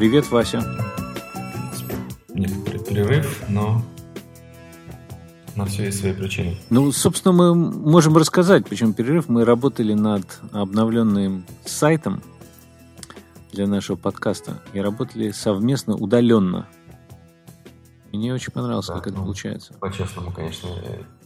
Привет, 0.00 0.30
Вася. 0.30 0.62
Перерыв, 2.88 3.42
но 3.50 3.84
на 5.54 5.66
все 5.66 5.84
есть 5.84 6.00
свои 6.00 6.14
причины. 6.14 6.56
Ну, 6.70 6.90
собственно, 6.90 7.34
мы 7.34 7.54
можем 7.54 8.16
рассказать, 8.16 8.66
почему 8.66 8.94
перерыв. 8.94 9.28
Мы 9.28 9.44
работали 9.44 9.92
над 9.92 10.40
обновленным 10.52 11.44
сайтом 11.66 12.22
для 13.52 13.66
нашего 13.66 13.96
подкаста 13.96 14.62
и 14.72 14.80
работали 14.80 15.32
совместно, 15.32 15.96
удаленно. 15.96 16.66
Мне 18.10 18.32
очень 18.32 18.54
понравилось, 18.54 18.86
да, 18.86 18.94
как 18.94 19.08
ну, 19.08 19.12
это 19.12 19.20
получается. 19.20 19.74
По-честному, 19.74 20.32
конечно, 20.32 20.70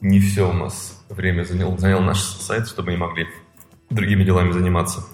не 0.00 0.18
все 0.18 0.50
у 0.50 0.52
нас 0.52 1.00
время 1.10 1.44
занял, 1.44 1.78
занял 1.78 2.00
наш 2.00 2.20
сайт, 2.20 2.66
чтобы 2.66 2.86
мы 2.86 2.92
не 2.94 2.98
могли 2.98 3.28
другими 3.90 4.24
делами 4.24 4.50
заниматься. 4.50 5.04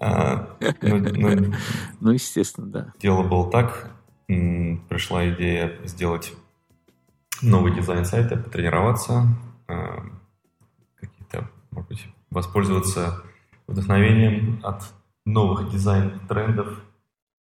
А, 0.00 0.56
ну, 0.80 0.98
ну, 0.98 1.54
ну, 2.00 2.10
естественно, 2.10 2.66
да. 2.66 2.92
Дело 3.00 3.22
было 3.22 3.50
так. 3.50 3.90
Пришла 4.26 5.28
идея 5.30 5.78
сделать 5.84 6.32
новый 7.42 7.74
дизайн 7.74 8.04
сайта, 8.04 8.36
потренироваться, 8.36 9.26
а, 9.68 10.04
какие-то, 10.96 11.50
может 11.70 11.88
быть, 11.88 12.06
воспользоваться 12.30 13.22
вдохновением 13.66 14.60
от 14.62 14.82
новых 15.24 15.70
дизайн-трендов. 15.70 16.80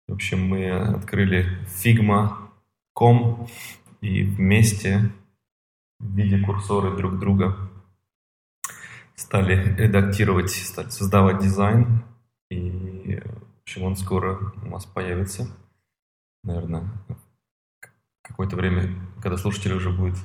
В 0.08 0.12
общем, 0.12 0.46
мы 0.46 0.70
открыли 0.70 1.58
Figma.com 1.82 3.48
и 4.00 4.22
вместе 4.22 5.10
в 5.98 6.14
виде 6.14 6.38
курсоры 6.38 6.96
друг 6.96 7.18
друга 7.18 7.56
стали 9.14 9.74
редактировать, 9.76 10.50
стали 10.50 10.90
создавать 10.90 11.42
дизайн. 11.42 12.02
И, 12.50 13.20
в 13.20 13.62
общем, 13.62 13.82
он 13.82 13.96
скоро 13.96 14.52
у 14.62 14.66
нас 14.66 14.84
появится. 14.86 15.48
Наверное, 16.44 16.88
какое-то 18.22 18.56
время, 18.56 18.94
когда 19.20 19.36
слушатели 19.36 19.72
уже 19.72 19.90
будет 19.90 20.16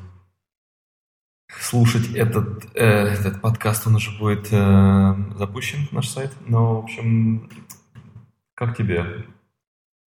слушать 1.59 2.13
этот, 2.15 2.65
э, 2.75 2.83
этот 2.83 3.41
подкаст, 3.41 3.87
он 3.87 3.95
уже 3.95 4.17
будет 4.17 4.47
э, 4.51 5.15
запущен, 5.35 5.87
наш 5.91 6.09
сайт. 6.09 6.31
Но, 6.47 6.81
в 6.81 6.83
общем, 6.83 7.49
как 8.53 8.77
тебе 8.77 9.25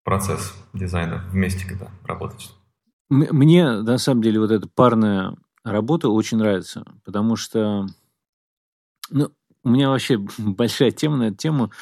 процесс 0.04 0.54
дизайна 0.72 1.24
вместе, 1.30 1.66
когда 1.66 1.90
работать? 2.04 2.52
Мне, 3.08 3.70
на 3.70 3.98
самом 3.98 4.22
деле, 4.22 4.40
вот 4.40 4.50
эта 4.50 4.68
парная 4.68 5.36
работа 5.64 6.08
очень 6.08 6.38
нравится, 6.38 6.84
потому 7.04 7.36
что 7.36 7.86
ну, 9.10 9.30
у 9.64 9.70
меня 9.70 9.88
вообще 9.88 10.18
большая 10.38 10.90
тема 10.90 11.16
на 11.16 11.24
эту 11.24 11.36
тему, 11.36 11.72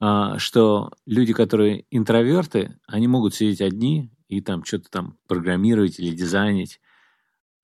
а, 0.00 0.38
что 0.38 0.92
люди, 1.06 1.32
которые 1.32 1.84
интроверты, 1.90 2.78
они 2.86 3.08
могут 3.08 3.34
сидеть 3.34 3.60
одни 3.60 4.10
и 4.28 4.40
там 4.40 4.64
что-то 4.64 4.90
там 4.90 5.18
программировать 5.28 5.98
или 5.98 6.14
дизайнить, 6.14 6.80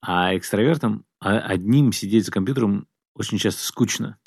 а 0.01 0.35
экстравертам 0.37 1.05
одним 1.19 1.91
сидеть 1.91 2.25
за 2.25 2.31
компьютером 2.31 2.87
очень 3.13 3.37
часто 3.37 3.63
скучно. 3.63 4.17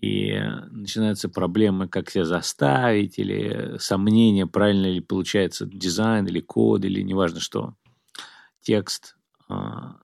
И 0.00 0.38
начинаются 0.70 1.28
проблемы, 1.28 1.88
как 1.88 2.10
себя 2.10 2.24
заставить, 2.24 3.18
или 3.18 3.78
сомнения, 3.78 4.46
правильно 4.46 4.86
ли 4.86 5.00
получается 5.00 5.66
дизайн, 5.66 6.26
или 6.26 6.40
код, 6.40 6.84
или 6.84 7.00
неважно 7.00 7.40
что, 7.40 7.74
текст. 8.60 9.16
А, 9.48 10.00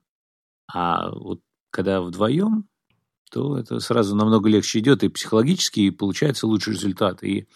а 0.73 1.11
вот 1.11 1.41
когда 1.69 2.01
вдвоем, 2.01 2.67
то 3.31 3.57
это 3.57 3.79
сразу 3.79 4.15
намного 4.15 4.49
легче 4.49 4.79
идет 4.79 5.03
и 5.03 5.09
психологически, 5.09 5.79
и 5.79 5.91
получается 5.91 6.47
лучший 6.47 6.73
результат. 6.73 7.23
И 7.23 7.47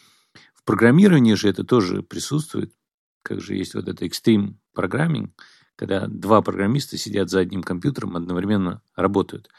в 0.54 0.64
программировании 0.64 1.34
же 1.34 1.50
это 1.50 1.64
тоже 1.64 2.02
присутствует. 2.02 2.74
Как 3.22 3.42
же 3.42 3.56
есть 3.56 3.76
вот 3.76 3.88
это 3.88 4.06
экстрим 4.06 4.58
программинг, 4.74 5.32
когда 5.76 6.08
два 6.08 6.42
программиста 6.42 6.98
сидят 6.98 7.30
за 7.30 7.40
одним 7.40 7.62
компьютером, 7.62 8.16
одновременно 8.16 8.82
работают. 8.96 9.50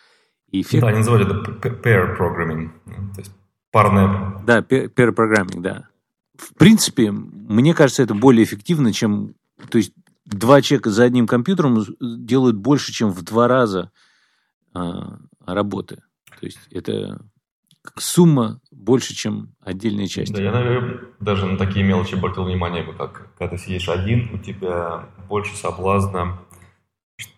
И 0.51 0.63
эффект... 0.63 0.83
Да, 0.83 0.89
они 0.89 0.99
называют 0.99 1.29
это 1.29 1.69
pair 1.69 2.17
programming, 2.17 2.71
то 3.15 3.21
есть 3.21 3.33
парное... 3.71 4.43
Да, 4.47 4.61
pair 4.61 5.15
programming, 5.15 5.61
да. 5.61 5.89
В 6.37 6.55
принципе, 6.55 7.11
мне 7.11 7.75
кажется, 7.75 8.03
это 8.03 8.15
более 8.15 8.45
эффективно, 8.45 8.93
чем... 8.93 9.35
То 9.69 9.79
есть 9.79 9.93
два 10.25 10.63
человека 10.63 10.91
за 10.91 11.05
одним 11.05 11.27
компьютером 11.27 11.85
делают 12.01 12.57
больше, 12.57 12.93
чем 12.93 13.11
в 13.11 13.23
два 13.23 13.49
раза 13.49 13.91
а, 14.73 15.19
работы. 15.47 16.03
То 16.39 16.47
есть 16.47 16.61
это 16.71 17.21
сумма 17.97 18.61
больше, 18.71 19.15
чем 19.15 19.55
отдельные 19.61 20.09
части. 20.09 20.33
Да, 20.33 20.43
я, 20.43 20.53
наверное, 20.53 21.01
даже 21.21 21.47
на 21.47 21.57
такие 21.57 21.85
мелочи 21.85 22.15
обратил 22.15 22.45
внимание, 22.45 22.85
как 22.85 23.29
когда 23.39 23.57
ты 23.57 23.63
сидишь 23.63 23.89
один, 23.89 24.31
у 24.35 24.39
тебя 24.39 25.07
больше 25.29 25.57
соблазна 25.57 26.39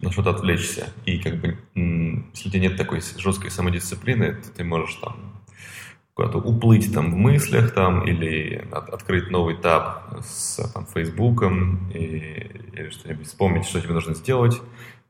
на 0.00 0.10
что-то 0.10 0.30
отвлечься. 0.30 0.92
И 1.04 1.18
как 1.18 1.40
бы, 1.40 1.58
если 1.74 2.48
у 2.48 2.50
тебя 2.50 2.60
нет 2.60 2.76
такой 2.76 3.00
жесткой 3.16 3.50
самодисциплины, 3.50 4.34
то 4.34 4.50
ты 4.50 4.64
можешь 4.64 4.94
там 4.96 5.38
куда-то 6.14 6.38
уплыть 6.38 6.92
там 6.92 7.12
в 7.12 7.16
мыслях 7.16 7.72
там 7.72 8.04
или 8.04 8.66
от, 8.72 8.88
открыть 8.88 9.30
новый 9.30 9.56
таб 9.56 10.20
с 10.20 10.56
там, 10.72 10.84
Фейсбуком 10.86 11.88
и, 11.92 12.50
или 12.72 12.90
что-нибудь 12.90 13.28
вспомнить, 13.28 13.66
что 13.66 13.80
тебе 13.80 13.94
нужно 13.94 14.14
сделать 14.14 14.60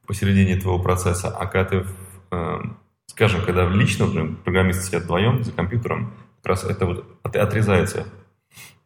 посередине 0.07 0.57
твоего 0.57 0.79
процесса. 0.83 1.29
А 1.29 1.47
когда 1.47 1.65
ты 1.65 1.87
э, 2.31 2.61
скажем, 3.09 3.45
когда 3.45 3.67
в 3.67 3.75
личном, 3.75 4.15
например, 4.15 4.37
программисты 4.45 4.85
сидят 4.85 5.05
вдвоем 5.05 5.43
за 5.43 5.53
компьютером, 5.53 6.15
как 6.37 6.47
раз 6.47 6.65
это 6.65 6.87
вот 6.87 7.05
отрезается. 7.23 8.07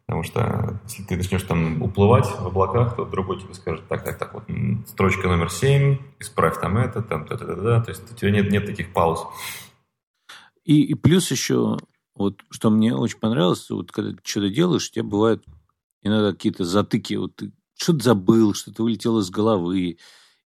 Потому 0.05 0.23
что 0.23 0.81
если 0.85 1.03
ты 1.03 1.15
начнешь 1.15 1.43
там 1.43 1.81
уплывать 1.81 2.25
в 2.25 2.45
облаках, 2.45 2.95
то 2.95 3.05
другой 3.05 3.39
тебе 3.39 3.53
скажет, 3.53 3.87
так, 3.87 4.03
так, 4.03 4.17
так, 4.17 4.33
вот 4.33 4.43
строчка 4.87 5.27
номер 5.27 5.49
7, 5.49 5.97
исправь 6.19 6.59
там 6.59 6.77
это, 6.77 7.01
там, 7.01 7.25
та, 7.25 7.37
та, 7.37 7.45
та, 7.45 7.55
та. 7.55 7.83
То 7.83 7.91
есть 7.91 8.11
у 8.11 8.15
тебя 8.15 8.31
нет, 8.31 8.51
нет 8.51 8.65
таких 8.65 8.91
пауз. 8.91 9.25
И, 10.65 10.81
и 10.81 10.93
плюс 10.93 11.31
еще, 11.31 11.77
вот 12.15 12.41
что 12.49 12.69
мне 12.69 12.95
очень 12.95 13.19
понравилось, 13.19 13.69
вот 13.69 13.91
когда 13.91 14.11
ты 14.11 14.17
что-то 14.23 14.49
делаешь, 14.49 14.89
у 14.89 14.93
тебя 14.93 15.03
бывают 15.03 15.45
иногда 16.01 16.31
какие-то 16.31 16.65
затыки, 16.65 17.15
вот 17.15 17.35
ты 17.37 17.51
что-то 17.75 18.03
забыл, 18.03 18.53
что-то 18.53 18.83
вылетело 18.83 19.21
из 19.21 19.29
головы, 19.29 19.97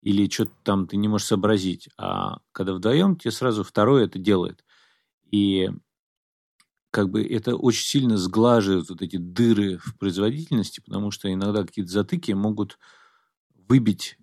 или 0.07 0.31
что-то 0.31 0.53
там 0.63 0.87
ты 0.87 0.97
не 0.97 1.09
можешь 1.09 1.27
сообразить. 1.27 1.89
А 1.99 2.39
когда 2.53 2.75
вдвоем, 2.75 3.17
тебе 3.17 3.33
сразу 3.33 3.65
второй 3.65 4.05
это 4.05 4.21
делает. 4.21 4.65
И 5.33 5.69
как 6.93 7.11
бы 7.11 7.25
это 7.25 7.57
очень 7.57 7.85
сильно 7.85 8.17
сглаживает 8.17 8.89
вот 8.89 9.03
эти 9.03 9.17
дыры 9.17 9.79
в 9.79 9.99
производительности, 9.99 10.79
потому 10.79 11.11
что 11.11 11.33
иногда 11.33 11.65
какие-то 11.65 11.91
затыки 11.91 12.31
могут 12.31 12.79
выбить 13.69 14.17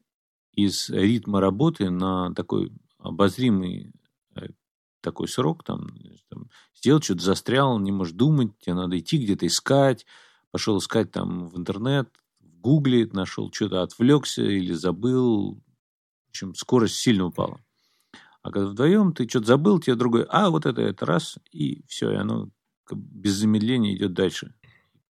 из 0.53 0.89
ритма 0.89 1.41
работы 1.41 1.89
на 1.89 2.33
такой 2.33 2.71
обозримый 2.97 3.91
э, 4.37 4.47
такой 5.01 5.27
срок, 5.27 5.65
там, 5.65 5.97
там 6.29 6.49
сделать 6.73 7.03
что-то 7.03 7.23
застрял, 7.23 7.77
не 7.77 7.91
можешь 7.91 8.13
думать, 8.13 8.57
тебе 8.59 8.75
надо 8.75 8.97
идти 8.97 9.17
где-то 9.17 9.47
искать, 9.47 10.05
пошел 10.49 10.77
искать 10.77 11.11
там 11.11 11.49
в 11.49 11.57
интернет, 11.57 12.07
в 12.39 12.61
гугле, 12.61 13.05
нашел 13.11 13.51
что-то, 13.51 13.81
отвлекся 13.81 14.43
или 14.43 14.71
забыл, 14.71 15.61
общем, 16.33 16.55
скорость 16.55 16.95
сильно 16.95 17.25
упала. 17.25 17.59
А 18.41 18.51
когда 18.51 18.67
вдвоем 18.67 19.13
ты 19.13 19.29
что-то 19.29 19.47
забыл, 19.47 19.79
тебе 19.79 19.95
другой, 19.95 20.25
а 20.29 20.49
вот 20.49 20.65
это, 20.65 20.81
это 20.81 21.05
раз, 21.05 21.37
и 21.51 21.83
все, 21.87 22.11
и 22.11 22.15
оно 22.15 22.49
без 22.91 23.33
замедления 23.33 23.95
идет 23.95 24.13
дальше. 24.13 24.53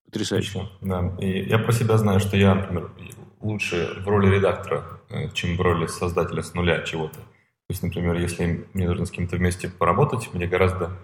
Потрясающе. 0.04 0.68
Да, 0.82 1.16
и 1.18 1.48
я 1.48 1.58
про 1.58 1.72
себя 1.72 1.96
знаю, 1.96 2.20
что 2.20 2.36
я, 2.36 2.54
например, 2.54 2.92
лучше 3.40 4.02
в 4.04 4.08
роли 4.08 4.34
редактора, 4.34 5.00
э, 5.08 5.30
чем 5.32 5.56
в 5.56 5.60
роли 5.60 5.86
создателя 5.86 6.42
с 6.42 6.52
нуля 6.52 6.82
чего-то. 6.82 7.14
То 7.14 7.70
есть, 7.70 7.82
например, 7.82 8.16
если 8.16 8.68
мне 8.74 8.88
нужно 8.88 9.06
с 9.06 9.10
кем-то 9.10 9.36
вместе 9.36 9.70
поработать, 9.70 10.28
мне 10.34 10.46
гораздо 10.46 10.98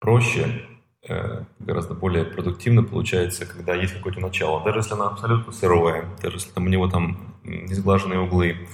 проще, 0.00 0.66
э, 1.08 1.44
гораздо 1.60 1.94
более 1.94 2.24
продуктивно 2.24 2.82
получается, 2.82 3.46
когда 3.46 3.74
есть 3.74 3.94
какое-то 3.94 4.18
начало. 4.18 4.64
Даже 4.64 4.80
если 4.80 4.94
оно 4.94 5.06
абсолютно 5.06 5.52
сырое, 5.52 6.08
даже 6.20 6.38
если 6.38 6.50
там 6.50 6.66
у 6.66 6.68
него 6.68 6.88
там 6.88 7.36
несглаженные 7.44 8.18
углы, 8.18 8.66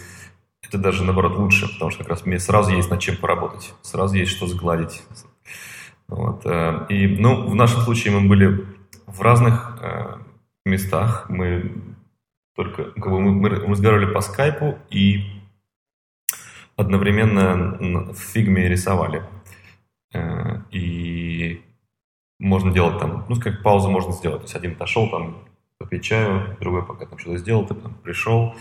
это 0.66 0.78
даже, 0.78 1.04
наоборот, 1.04 1.36
лучше, 1.36 1.72
потому 1.72 1.90
что 1.90 2.00
как 2.00 2.10
раз 2.10 2.26
мне 2.26 2.38
сразу 2.38 2.72
есть 2.72 2.90
над 2.90 3.00
чем 3.00 3.16
поработать, 3.16 3.74
сразу 3.82 4.16
есть 4.16 4.32
что 4.32 4.46
сгладить. 4.46 5.02
Вот. 6.08 6.42
Э, 6.44 6.86
и, 6.88 7.06
ну, 7.06 7.46
в 7.46 7.54
нашем 7.54 7.80
случае 7.80 8.18
мы 8.18 8.28
были 8.28 8.66
в 9.06 9.20
разных 9.22 9.78
э, 9.80 10.16
местах. 10.64 11.26
Мы 11.28 11.72
только 12.54 12.84
как 12.84 13.10
бы 13.10 13.20
мы, 13.20 13.32
мы 13.32 13.48
разговаривали 13.48 14.12
по 14.12 14.20
скайпу 14.20 14.78
и 14.90 15.24
одновременно 16.76 18.12
в 18.12 18.16
фигме 18.16 18.68
рисовали. 18.68 19.22
Э, 20.12 20.60
и 20.70 21.62
можно 22.38 22.72
делать 22.72 22.98
там, 22.98 23.24
ну, 23.28 23.40
как 23.40 23.62
паузу 23.62 23.90
можно 23.90 24.12
сделать. 24.12 24.40
То 24.40 24.44
есть 24.44 24.56
один 24.56 24.72
отошел, 24.72 25.10
там, 25.10 25.38
попить 25.78 26.04
чаю, 26.04 26.56
другой 26.60 26.84
пока 26.84 27.06
там 27.06 27.18
что-то 27.18 27.38
сделал, 27.38 27.66
ты 27.66 27.74
потом 27.74 27.94
пришел, 27.94 28.54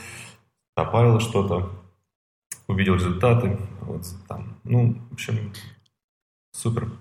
добавил 0.76 1.20
что-то, 1.20 1.72
увидел 2.74 2.96
результаты. 2.96 3.58
Вот, 3.82 4.04
там, 4.28 4.60
ну, 4.64 5.02
в 5.10 5.14
общем, 5.14 5.54
супер. 6.52 6.92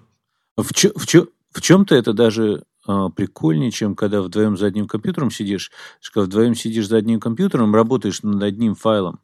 В, 0.57 0.73
чё, 0.75 0.93
в, 0.97 1.07
чё, 1.07 1.29
в 1.51 1.61
чем-то 1.61 1.95
это 1.95 2.13
даже 2.13 2.65
э, 2.87 3.09
прикольнее, 3.15 3.71
чем 3.71 3.95
когда 3.95 4.23
вдвоем 4.23 4.57
за 4.57 4.67
одним 4.67 4.87
компьютером 4.87 5.31
сидишь. 5.31 5.71
Когда 6.13 6.27
вдвоем 6.27 6.55
сидишь 6.55 6.89
за 6.89 6.97
одним 6.97 7.21
компьютером, 7.21 7.75
работаешь 7.75 8.23
над 8.23 8.43
одним 8.43 8.75
файлом, 8.75 9.21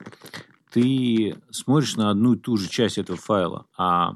ты 0.72 1.36
смотришь 1.50 1.96
на 1.96 2.10
одну 2.10 2.34
и 2.34 2.38
ту 2.38 2.56
же 2.56 2.68
часть 2.68 2.98
этого 2.98 3.18
файла, 3.18 3.66
а 3.76 4.12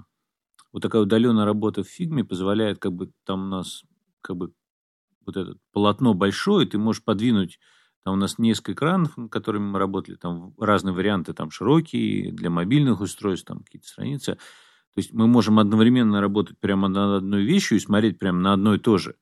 вот 0.73 0.83
такая 0.83 1.03
удаленная 1.03 1.45
работа 1.45 1.83
в 1.83 1.89
фигме 1.89 2.25
позволяет, 2.25 2.79
как 2.79 2.93
бы 2.93 3.11
там 3.25 3.45
у 3.45 3.49
нас 3.49 3.83
как 4.21 4.37
бы 4.37 4.53
вот 5.27 5.37
это 5.37 5.55
полотно 5.73 6.15
большое, 6.15 6.67
ты 6.67 6.79
можешь 6.79 7.05
подвинуть 7.05 7.59
там 8.05 8.15
у 8.15 8.17
нас 8.17 8.39
несколько 8.39 8.73
экранов, 8.73 9.17
над 9.17 9.31
которыми 9.31 9.65
мы 9.65 9.79
работали, 9.79 10.17
там 10.17 10.55
разные 10.59 10.93
варианты, 10.93 11.35
там 11.35 11.51
широкие, 11.51 12.33
для 12.33 12.51
мобильных 12.51 13.01
устройств, 13.01 13.47
там 13.47 13.61
какие-то 13.61 13.87
страницы. 13.87 14.35
То 14.35 14.99
есть 14.99 15.13
мы 15.13 15.27
можем 15.27 15.59
одновременно 15.59 16.21
работать 16.21 16.59
прямо 16.59 16.89
над 16.89 17.23
одной 17.23 17.45
вещью 17.45 17.77
и 17.77 17.81
смотреть 17.81 18.19
прямо 18.19 18.39
на 18.41 18.53
одно 18.55 18.75
и 18.75 18.79
то 18.79 18.99
же. 18.99 19.15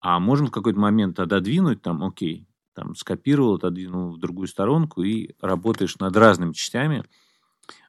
А 0.00 0.20
можем 0.20 0.48
в 0.48 0.50
какой-то 0.50 0.78
момент 0.78 1.18
отодвинуть, 1.18 1.80
там, 1.80 2.04
окей, 2.04 2.46
там 2.74 2.94
скопировал, 2.94 3.54
отодвинул 3.54 4.12
в 4.12 4.18
другую 4.18 4.48
сторонку 4.48 5.02
и 5.02 5.30
работаешь 5.40 5.96
над 5.98 6.14
разными 6.16 6.52
частями 6.52 7.04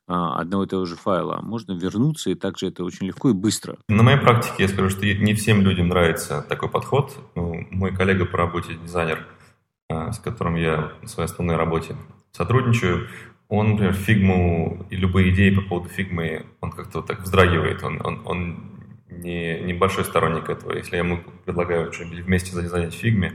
а, 0.07 0.39
одного 0.39 0.63
и 0.63 0.67
того 0.67 0.85
же 0.85 0.95
файла. 0.95 1.41
Можно 1.41 1.73
вернуться, 1.73 2.29
и 2.29 2.35
также 2.35 2.67
это 2.67 2.85
очень 2.85 3.07
легко 3.07 3.31
и 3.31 3.33
быстро. 3.33 3.77
На 3.89 4.03
моей 4.03 4.19
практике 4.19 4.63
я 4.63 4.69
скажу, 4.69 4.89
что 4.89 5.06
не 5.06 5.33
всем 5.33 5.62
людям 5.62 5.89
нравится 5.89 6.45
такой 6.47 6.69
подход. 6.69 7.12
Ну, 7.35 7.67
мой 7.71 7.94
коллега 7.94 8.25
по 8.25 8.38
работе, 8.38 8.75
дизайнер, 8.75 9.27
а, 9.27 9.44
с 9.90 10.20
которым 10.20 10.56
я 10.56 10.92
в 11.02 11.08
своей 11.08 11.30
основной 11.30 11.56
работе 11.56 11.96
сотрудничаю, 12.32 13.08
он, 13.48 13.72
например, 13.72 13.94
фигму 13.94 14.86
и 14.90 14.96
любые 14.96 15.32
идеи 15.34 15.52
по 15.52 15.62
поводу 15.62 15.90
фигмы, 15.90 16.46
он 16.62 16.72
как-то 16.72 17.00
вот 17.00 17.08
так 17.08 17.22
вздрагивает, 17.22 17.84
он, 17.84 18.02
он, 18.04 18.22
он 18.26 18.76
не, 19.10 19.60
не 19.62 19.74
большой 19.74 20.04
сторонник 20.04 20.50
этого. 20.50 20.76
Если 20.76 20.96
я 20.96 21.04
ему 21.04 21.20
предлагаю 21.46 21.94
что-нибудь 21.94 22.22
вместе 22.22 22.56
в 22.56 22.92
фигме, 22.92 23.34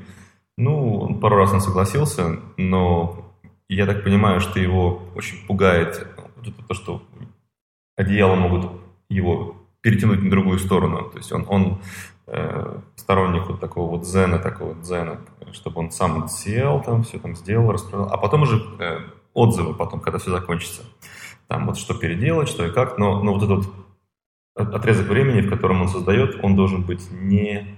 ну, 0.58 0.99
он 0.99 1.20
пару 1.20 1.37
раз 1.37 1.52
он 1.52 1.61
согласился, 1.61 2.41
но 2.56 3.35
я 3.69 3.87
так 3.87 4.02
понимаю, 4.02 4.41
что 4.41 4.58
его 4.58 5.02
очень 5.14 5.47
пугает 5.47 6.06
то, 6.69 6.75
что 6.75 7.02
одеяло 7.97 8.35
могут 8.35 8.73
его 9.08 9.56
перетянуть 9.81 10.23
на 10.23 10.31
другую 10.31 10.58
сторону. 10.58 11.08
То 11.11 11.19
есть 11.19 11.32
он, 11.32 11.44
он 11.49 11.81
э, 12.19 12.19
сторонник 12.96 13.48
вот 13.48 13.60
такого 13.60 13.90
вот 13.90 14.06
зена, 14.06 14.38
такого 14.38 14.74
дзена, 14.74 15.18
чтобы 15.52 15.80
он 15.80 15.90
сам 15.90 16.28
сел, 16.28 16.80
там 16.82 17.02
все 17.02 17.18
там 17.18 17.34
сделал, 17.34 17.72
расправил, 17.72 18.06
а 18.10 18.16
потом 18.16 18.42
уже 18.42 18.62
э, 18.78 19.00
отзывы 19.34 19.74
потом, 19.74 20.00
когда 20.00 20.18
все 20.18 20.30
закончится. 20.30 20.82
Там 21.48 21.66
вот 21.66 21.76
что 21.76 21.94
переделать, 21.94 22.48
что 22.48 22.64
и 22.64 22.70
как, 22.72 22.98
но, 22.98 23.22
но 23.22 23.34
вот 23.34 23.42
этот 23.42 23.66
отрезок 24.54 25.08
времени, 25.08 25.40
в 25.40 25.50
котором 25.50 25.82
он 25.82 25.88
создает, 25.88 26.38
он 26.44 26.54
должен 26.54 26.82
быть 26.82 27.10
не 27.10 27.76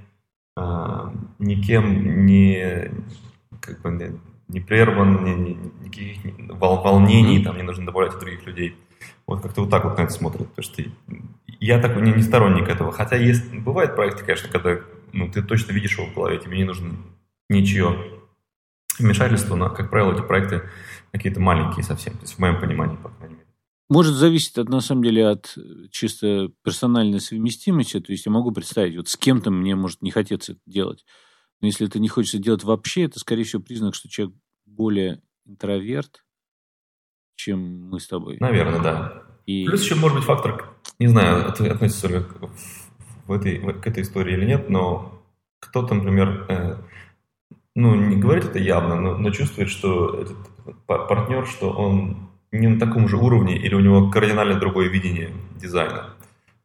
э, 0.56 1.10
никем 1.38 2.26
не 2.26 2.90
как 3.60 3.80
бы 3.80 3.90
не, 3.90 4.20
не 4.48 4.60
прерван, 4.60 5.24
ни, 5.24 5.30
ни, 5.30 5.58
никаких 5.84 6.18
волнений 6.58 7.42
там 7.42 7.56
не 7.56 7.62
нужно 7.62 7.86
добавлять 7.86 8.14
от 8.14 8.20
других 8.20 8.46
людей. 8.46 8.76
Вот 9.26 9.40
как-то 9.40 9.62
вот 9.62 9.70
так 9.70 9.84
вот 9.84 9.96
на 9.96 10.02
это 10.02 10.12
смотрят. 10.12 10.48
Потому 10.48 10.64
что 10.64 10.82
я 11.66 11.80
такой 11.80 12.02
не, 12.02 12.12
не 12.12 12.22
сторонник 12.22 12.68
этого. 12.68 12.90
Хотя 12.92 13.16
есть, 13.16 13.52
бывают 13.52 13.94
проекты, 13.94 14.24
конечно, 14.24 14.48
когда 14.48 14.80
ну, 15.12 15.30
ты 15.30 15.42
точно 15.42 15.72
видишь 15.72 15.96
его 15.96 16.08
в 16.08 16.14
голове, 16.14 16.38
тебе 16.38 16.56
не 16.56 16.64
нужно 16.64 16.96
ничего 17.48 17.96
вмешательства, 18.98 19.54
но, 19.54 19.70
как 19.70 19.90
правило, 19.90 20.12
эти 20.12 20.22
проекты 20.22 20.68
какие-то 21.12 21.40
маленькие 21.40 21.84
совсем, 21.84 22.14
то 22.14 22.22
есть 22.22 22.34
в 22.34 22.38
моем 22.38 22.60
понимании, 22.60 22.96
по 22.96 23.10
крайней 23.10 23.36
мере. 23.36 23.46
Может 23.88 24.14
зависеть, 24.14 24.58
от, 24.58 24.68
на 24.70 24.80
самом 24.80 25.04
деле, 25.04 25.28
от 25.28 25.56
чисто 25.90 26.50
персональной 26.64 27.20
совместимости. 27.20 28.00
То 28.00 28.10
есть 28.10 28.24
я 28.24 28.32
могу 28.32 28.50
представить, 28.50 28.96
вот 28.96 29.08
с 29.08 29.16
кем-то 29.16 29.50
мне 29.50 29.76
может 29.76 30.02
не 30.02 30.10
хотеться 30.10 30.52
это 30.52 30.60
делать. 30.66 31.04
Но 31.60 31.66
если 31.66 31.86
это 31.86 31.98
не 31.98 32.08
хочется 32.08 32.38
делать 32.38 32.64
вообще, 32.64 33.04
это, 33.04 33.18
скорее 33.18 33.44
всего, 33.44 33.62
признак, 33.62 33.94
что 33.94 34.08
человек 34.08 34.34
более 34.64 35.22
интроверт, 35.44 36.24
чем 37.36 37.88
мы 37.88 38.00
с 38.00 38.08
тобой. 38.08 38.38
Наверное, 38.40 38.80
да. 38.80 39.22
И... 39.46 39.66
Плюс 39.66 39.82
еще 39.82 39.94
может 39.94 40.16
быть 40.16 40.26
фактор, 40.26 40.72
не 41.02 41.08
знаю, 41.08 41.48
относится 41.48 42.08
ли 42.08 42.22
в 43.26 43.32
этой, 43.32 43.58
к 43.58 43.86
этой 43.86 44.02
истории 44.02 44.34
или 44.34 44.46
нет, 44.46 44.70
но 44.70 45.20
кто-то, 45.60 45.94
например, 45.94 46.46
э, 46.48 46.76
ну, 47.74 47.94
не 47.94 48.16
говорит 48.16 48.44
это 48.44 48.58
явно, 48.60 49.00
но, 49.00 49.16
но 49.16 49.30
чувствует, 49.30 49.68
что 49.68 50.20
этот 50.20 50.36
партнер, 50.86 51.46
что 51.46 51.70
он 51.70 52.28
не 52.52 52.68
на 52.68 52.78
таком 52.78 53.08
же 53.08 53.16
уровне 53.16 53.56
или 53.56 53.74
у 53.74 53.80
него 53.80 54.10
кардинально 54.10 54.60
другое 54.60 54.88
видение 54.88 55.30
дизайна. 55.60 56.14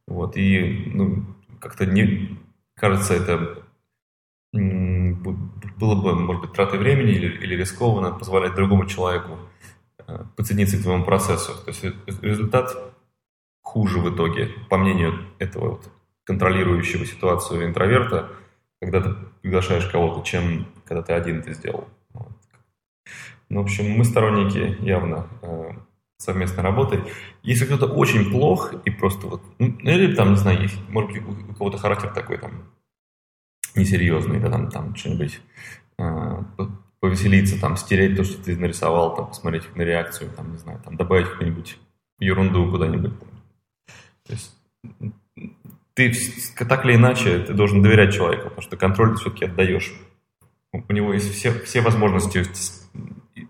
Вот, 0.06 0.36
и 0.36 0.92
ну, 0.94 1.24
как-то 1.58 1.86
не 1.86 2.38
кажется 2.74 3.14
это 3.14 3.62
было 4.52 5.94
бы, 6.00 6.14
может 6.14 6.42
быть, 6.42 6.52
тратой 6.52 6.78
времени 6.78 7.10
или, 7.10 7.28
или 7.42 7.56
рискованно 7.56 8.12
позволять 8.12 8.54
другому 8.54 8.86
человеку 8.86 9.38
э, 10.06 10.24
подсоединиться 10.36 10.78
к 10.78 10.82
твоему 10.82 11.04
процессу. 11.04 11.52
То 11.64 11.70
есть 11.70 12.22
результат 12.22 12.76
хуже 13.68 13.98
в 14.00 14.14
итоге, 14.14 14.48
по 14.70 14.78
мнению 14.78 15.26
этого 15.38 15.72
вот 15.72 15.90
контролирующего 16.24 17.04
ситуацию 17.04 17.66
интроверта, 17.66 18.30
когда 18.80 19.02
ты 19.02 19.14
приглашаешь 19.42 19.84
кого-то, 19.86 20.24
чем 20.24 20.66
когда 20.86 21.02
ты 21.02 21.12
один 21.12 21.40
это 21.40 21.52
сделал. 21.52 21.86
Вот. 22.14 22.32
Ну, 23.50 23.60
в 23.60 23.64
общем, 23.64 23.90
мы 23.90 24.04
сторонники 24.04 24.78
явно 24.80 25.26
э, 25.42 25.72
совместной 26.16 26.64
работы. 26.64 27.04
Если 27.42 27.66
кто-то 27.66 27.86
очень 27.86 28.30
плох 28.30 28.72
и 28.86 28.90
просто 28.90 29.26
вот, 29.26 29.42
ну, 29.58 29.76
или 29.82 30.14
там, 30.14 30.30
не 30.30 30.36
знаю, 30.36 30.62
есть, 30.62 30.78
может 30.88 31.12
быть, 31.12 31.22
у 31.22 31.52
кого-то 31.52 31.76
характер 31.76 32.10
такой 32.14 32.38
там 32.38 32.72
несерьезный, 33.74 34.40
да, 34.40 34.50
там, 34.50 34.70
там 34.70 34.96
что-нибудь 34.96 35.40
э, 35.98 36.42
повеселиться, 37.00 37.60
там, 37.60 37.76
стереть 37.76 38.16
то, 38.16 38.24
что 38.24 38.42
ты 38.42 38.56
нарисовал, 38.56 39.14
там, 39.14 39.26
посмотреть 39.26 39.76
на 39.76 39.82
реакцию, 39.82 40.30
там, 40.30 40.52
не 40.52 40.58
знаю, 40.58 40.80
там, 40.82 40.96
добавить 40.96 41.28
какую-нибудь 41.28 41.78
ерунду 42.18 42.70
куда-нибудь. 42.70 43.12
То 44.28 44.32
есть 44.34 44.54
ты 45.94 46.64
так 46.64 46.84
или 46.84 46.94
иначе 46.94 47.40
ты 47.40 47.54
должен 47.54 47.82
доверять 47.82 48.14
человеку, 48.14 48.44
потому 48.44 48.62
что 48.62 48.76
контроль 48.76 49.16
все-таки 49.16 49.46
отдаешь. 49.46 49.92
У 50.72 50.92
него 50.92 51.12
есть 51.12 51.32
все, 51.32 51.52
все 51.64 51.80
возможности 51.80 52.44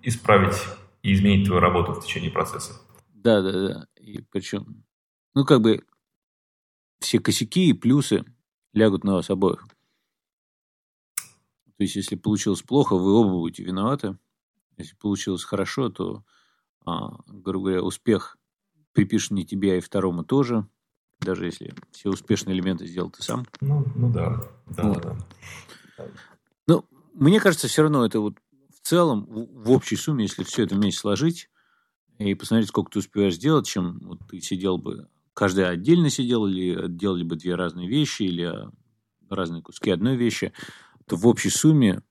исправить 0.02 0.56
и 1.02 1.12
изменить 1.12 1.46
твою 1.46 1.60
работу 1.60 1.92
в 1.92 2.04
течение 2.04 2.30
процесса. 2.30 2.80
Да, 3.08 3.42
да, 3.42 3.52
да. 3.52 3.86
И 3.96 4.22
причем, 4.30 4.84
ну, 5.34 5.44
как 5.44 5.60
бы 5.60 5.84
все 7.00 7.18
косяки 7.18 7.68
и 7.68 7.72
плюсы 7.72 8.24
лягут 8.72 9.04
на 9.04 9.14
вас 9.14 9.28
обоих. 9.30 9.66
То 11.76 11.84
есть, 11.84 11.96
если 11.96 12.16
получилось 12.16 12.62
плохо, 12.62 12.96
вы 12.96 13.12
оба 13.12 13.30
будете 13.30 13.62
виноваты. 13.62 14.18
Если 14.78 14.96
получилось 14.96 15.44
хорошо, 15.44 15.90
то, 15.90 16.24
а, 16.84 17.10
грубо 17.26 17.66
говоря, 17.66 17.82
успех 17.82 18.36
припишет 18.92 19.32
не 19.32 19.44
тебе, 19.44 19.74
а 19.74 19.76
и 19.76 19.80
второму 19.80 20.24
тоже. 20.24 20.66
Даже 21.20 21.46
если 21.46 21.74
все 21.92 22.10
успешные 22.10 22.56
элементы 22.56 22.86
сделал 22.86 23.10
ты 23.10 23.22
сам. 23.22 23.46
Ну, 23.60 23.84
ну 23.94 24.10
да. 24.10 24.42
Да, 24.66 24.82
вот. 24.82 25.02
да. 25.02 26.06
Ну, 26.66 26.84
мне 27.14 27.40
кажется, 27.40 27.68
все 27.68 27.82
равно 27.82 28.04
это 28.04 28.20
вот 28.20 28.34
в 28.70 28.86
целом, 28.86 29.26
в, 29.26 29.64
в 29.64 29.70
общей 29.70 29.96
сумме, 29.96 30.24
если 30.24 30.44
все 30.44 30.64
это 30.64 30.74
вместе 30.74 31.00
сложить 31.00 31.50
и 32.18 32.34
посмотреть, 32.34 32.68
сколько 32.68 32.90
ты 32.90 33.00
успеваешь 33.00 33.34
сделать, 33.34 33.66
чем 33.66 33.98
вот 34.00 34.20
ты 34.28 34.40
сидел 34.40 34.78
бы, 34.78 35.08
каждый 35.34 35.68
отдельно 35.68 36.10
сидел, 36.10 36.46
или 36.46 36.88
делали 36.88 37.24
бы 37.24 37.36
две 37.36 37.54
разные 37.54 37.88
вещи, 37.88 38.22
или 38.22 38.54
разные 39.28 39.62
куски 39.62 39.90
одной 39.90 40.16
вещи– 40.16 40.52
то 41.08 41.16
в 41.16 41.26
общей 41.26 41.50
сумме, 41.50 42.02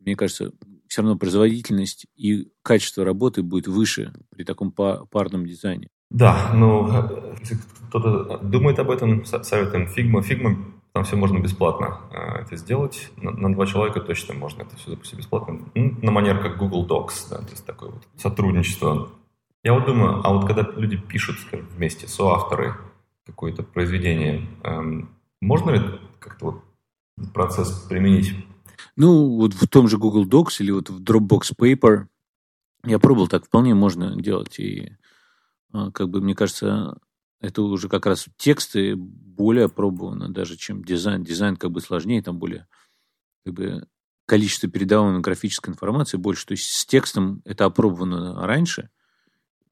мне 0.00 0.16
кажется, 0.16 0.52
все 0.88 1.02
равно 1.02 1.16
производительность 1.16 2.06
и 2.16 2.50
качество 2.62 3.04
работы 3.04 3.42
будет 3.42 3.68
выше 3.68 4.12
при 4.30 4.44
таком 4.44 4.72
парном 4.72 5.46
дизайне. 5.46 5.88
Да, 6.10 6.50
ну, 6.54 6.88
кто-то 7.88 8.38
думает 8.38 8.78
об 8.78 8.90
этом, 8.90 9.24
советуем 9.24 9.88
Figma. 9.88 10.20
Figma, 10.20 10.56
там 10.92 11.04
все 11.04 11.16
можно 11.16 11.38
бесплатно 11.38 12.00
э, 12.12 12.42
это 12.42 12.56
сделать. 12.56 13.10
На, 13.16 13.32
на 13.32 13.52
два 13.52 13.66
человека 13.66 14.00
точно 14.00 14.34
можно 14.34 14.62
это 14.62 14.76
все 14.76 14.90
запустить 14.90 15.18
бесплатно. 15.18 15.60
Ну, 15.74 15.96
на 16.02 16.10
манер 16.12 16.40
как 16.40 16.58
Google 16.58 16.86
Docs, 16.86 17.30
да, 17.30 17.38
то 17.38 17.50
есть 17.50 17.64
такое 17.64 17.90
вот 17.90 18.02
сотрудничество. 18.16 19.10
Я 19.64 19.74
вот 19.74 19.86
думаю, 19.86 20.20
а 20.24 20.32
вот 20.32 20.46
когда 20.46 20.62
люди 20.76 20.96
пишут, 20.96 21.38
скажем, 21.40 21.66
вместе, 21.76 22.06
соавторы 22.06 22.74
какое-то 23.26 23.62
произведение, 23.62 24.46
эм, 24.62 25.10
можно 25.40 25.70
ли 25.70 25.80
как-то 26.20 26.44
вот 26.46 27.32
процесс 27.32 27.70
применить? 27.88 28.34
Ну, 28.96 29.36
вот 29.36 29.54
в 29.54 29.66
том 29.68 29.88
же 29.88 29.98
Google 29.98 30.26
Docs 30.26 30.56
или 30.60 30.70
вот 30.70 30.90
в 30.90 31.02
Dropbox 31.02 31.56
Paper 31.58 32.06
я 32.84 32.98
пробовал, 32.98 33.28
так 33.28 33.46
вполне 33.46 33.74
можно 33.74 34.20
делать. 34.20 34.58
И 34.58 34.92
как 35.92 36.08
бы, 36.08 36.20
мне 36.20 36.34
кажется, 36.34 36.98
это 37.40 37.62
уже 37.62 37.88
как 37.88 38.06
раз 38.06 38.26
тексты 38.36 38.94
более 38.96 39.66
опробованы 39.66 40.28
даже, 40.28 40.56
чем 40.56 40.84
дизайн. 40.84 41.24
Дизайн 41.24 41.56
как 41.56 41.70
бы 41.72 41.80
сложнее, 41.80 42.22
там 42.22 42.38
более 42.38 42.66
как 43.44 43.54
бы, 43.54 43.88
количество 44.26 44.68
передаваемой 44.68 45.20
графической 45.20 45.72
информации 45.72 46.16
больше. 46.16 46.46
То 46.46 46.52
есть 46.52 46.70
с 46.70 46.86
текстом 46.86 47.42
это 47.44 47.64
опробовано 47.66 48.46
раньше, 48.46 48.90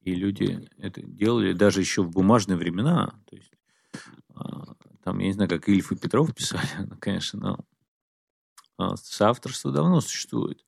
и 0.01 0.13
люди 0.13 0.69
это 0.77 1.01
делали 1.01 1.53
даже 1.53 1.79
еще 1.79 2.03
в 2.03 2.11
бумажные 2.11 2.57
времена. 2.57 3.13
То 3.29 3.35
есть 3.35 3.51
а, 4.35 4.75
там, 5.03 5.19
я 5.19 5.27
не 5.27 5.33
знаю, 5.33 5.49
как 5.49 5.67
Ильф 5.69 5.91
и 5.91 5.95
Петров 5.95 6.33
писали, 6.33 6.67
конечно, 6.99 7.39
но 7.39 7.59
а, 8.77 8.95
соавторство 8.97 9.71
давно 9.71 10.01
существует. 10.01 10.65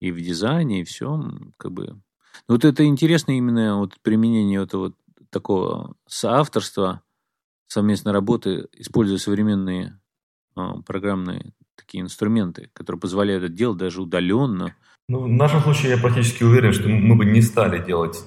И 0.00 0.12
в 0.12 0.20
дизайне, 0.20 0.82
и 0.82 0.84
все, 0.84 1.18
как 1.56 1.72
бы. 1.72 2.00
Вот 2.48 2.64
это 2.64 2.84
интересно 2.84 3.32
именно 3.32 3.78
вот 3.78 3.94
применение 4.02 4.62
этого 4.62 4.92
такого 5.30 5.94
соавторства, 6.06 7.02
совместной 7.66 8.12
работы, 8.12 8.68
используя 8.72 9.18
современные 9.18 9.98
а, 10.54 10.80
программные 10.82 11.52
такие 11.76 12.02
инструменты, 12.02 12.70
которые 12.72 13.00
позволяют 13.00 13.44
это 13.44 13.52
делать 13.52 13.78
даже 13.78 14.00
удаленно. 14.00 14.74
Ну, 15.08 15.20
в 15.24 15.28
нашем 15.28 15.60
случае 15.60 15.92
я 15.92 15.98
практически 15.98 16.44
уверен, 16.44 16.72
что 16.72 16.88
мы 16.88 17.16
бы 17.16 17.24
не 17.24 17.42
стали 17.42 17.84
делать 17.84 18.22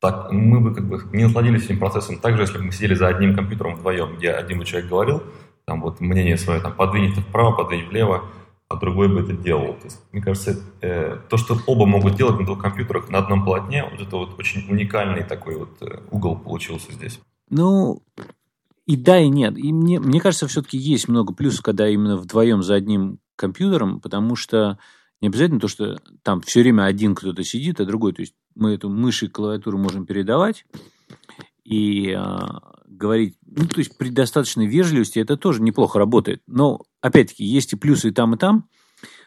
так, 0.00 0.30
мы 0.30 0.60
бы 0.60 0.74
как 0.74 0.86
бы 0.86 1.02
не 1.12 1.24
насладились 1.24 1.64
этим 1.64 1.78
процессом 1.78 2.18
так 2.18 2.36
же, 2.36 2.42
если 2.42 2.58
бы 2.58 2.64
мы 2.64 2.72
сидели 2.72 2.94
за 2.94 3.08
одним 3.08 3.34
компьютером 3.34 3.76
вдвоем, 3.76 4.16
где 4.16 4.30
один 4.30 4.58
бы 4.58 4.64
человек 4.64 4.90
говорил, 4.90 5.22
там 5.64 5.80
вот 5.80 6.00
мнение 6.00 6.36
свое, 6.36 6.60
там, 6.60 6.74
подвинь 6.74 7.10
это 7.10 7.22
вправо, 7.22 7.52
подвинь 7.52 7.88
влево, 7.88 8.24
а 8.68 8.76
другой 8.76 9.08
бы 9.08 9.20
это 9.20 9.32
делал. 9.32 9.74
То 9.74 9.84
есть, 9.84 10.00
мне 10.12 10.22
кажется, 10.22 10.60
э, 10.80 11.18
то, 11.28 11.36
что 11.36 11.58
оба 11.66 11.86
могут 11.86 12.16
делать 12.16 12.38
на 12.38 12.46
двух 12.46 12.60
компьютерах 12.60 13.08
на 13.08 13.18
одном 13.18 13.44
полотне, 13.44 13.84
вот 13.84 14.00
это 14.00 14.16
вот 14.16 14.38
очень 14.38 14.68
уникальный 14.68 15.22
такой 15.22 15.56
вот 15.56 15.76
э, 15.80 16.00
угол 16.10 16.36
получился 16.36 16.92
здесь. 16.92 17.20
Ну, 17.48 18.02
и 18.86 18.96
да, 18.96 19.20
и 19.20 19.28
нет. 19.28 19.56
И 19.56 19.72
мне, 19.72 20.00
мне 20.00 20.20
кажется, 20.20 20.48
все-таки 20.48 20.78
есть 20.78 21.08
много 21.08 21.32
плюсов, 21.32 21.62
когда 21.62 21.88
именно 21.88 22.16
вдвоем 22.16 22.62
за 22.62 22.74
одним 22.74 23.18
компьютером, 23.36 24.00
потому 24.00 24.34
что 24.34 24.78
не 25.20 25.28
обязательно 25.28 25.60
то, 25.60 25.68
что 25.68 25.98
там 26.22 26.40
все 26.40 26.60
время 26.60 26.84
один 26.84 27.14
кто-то 27.14 27.42
сидит, 27.44 27.80
а 27.80 27.84
другой. 27.84 28.12
То 28.12 28.22
есть 28.22 28.34
мы 28.54 28.74
эту 28.74 28.88
мышь 28.88 29.22
и 29.22 29.28
клавиатуру 29.28 29.78
можем 29.78 30.06
передавать, 30.06 30.66
и 31.66 32.12
а, 32.12 32.60
говорить, 32.86 33.36
ну, 33.44 33.66
то 33.66 33.80
есть 33.80 33.98
при 33.98 34.10
достаточной 34.10 34.66
вежливости 34.66 35.18
это 35.18 35.36
тоже 35.36 35.60
неплохо 35.60 35.98
работает. 35.98 36.40
Но, 36.46 36.82
опять-таки, 37.00 37.44
есть 37.44 37.72
и 37.72 37.76
плюсы 37.76 38.08
и 38.08 38.12
там, 38.12 38.34
и 38.34 38.38
там. 38.38 38.68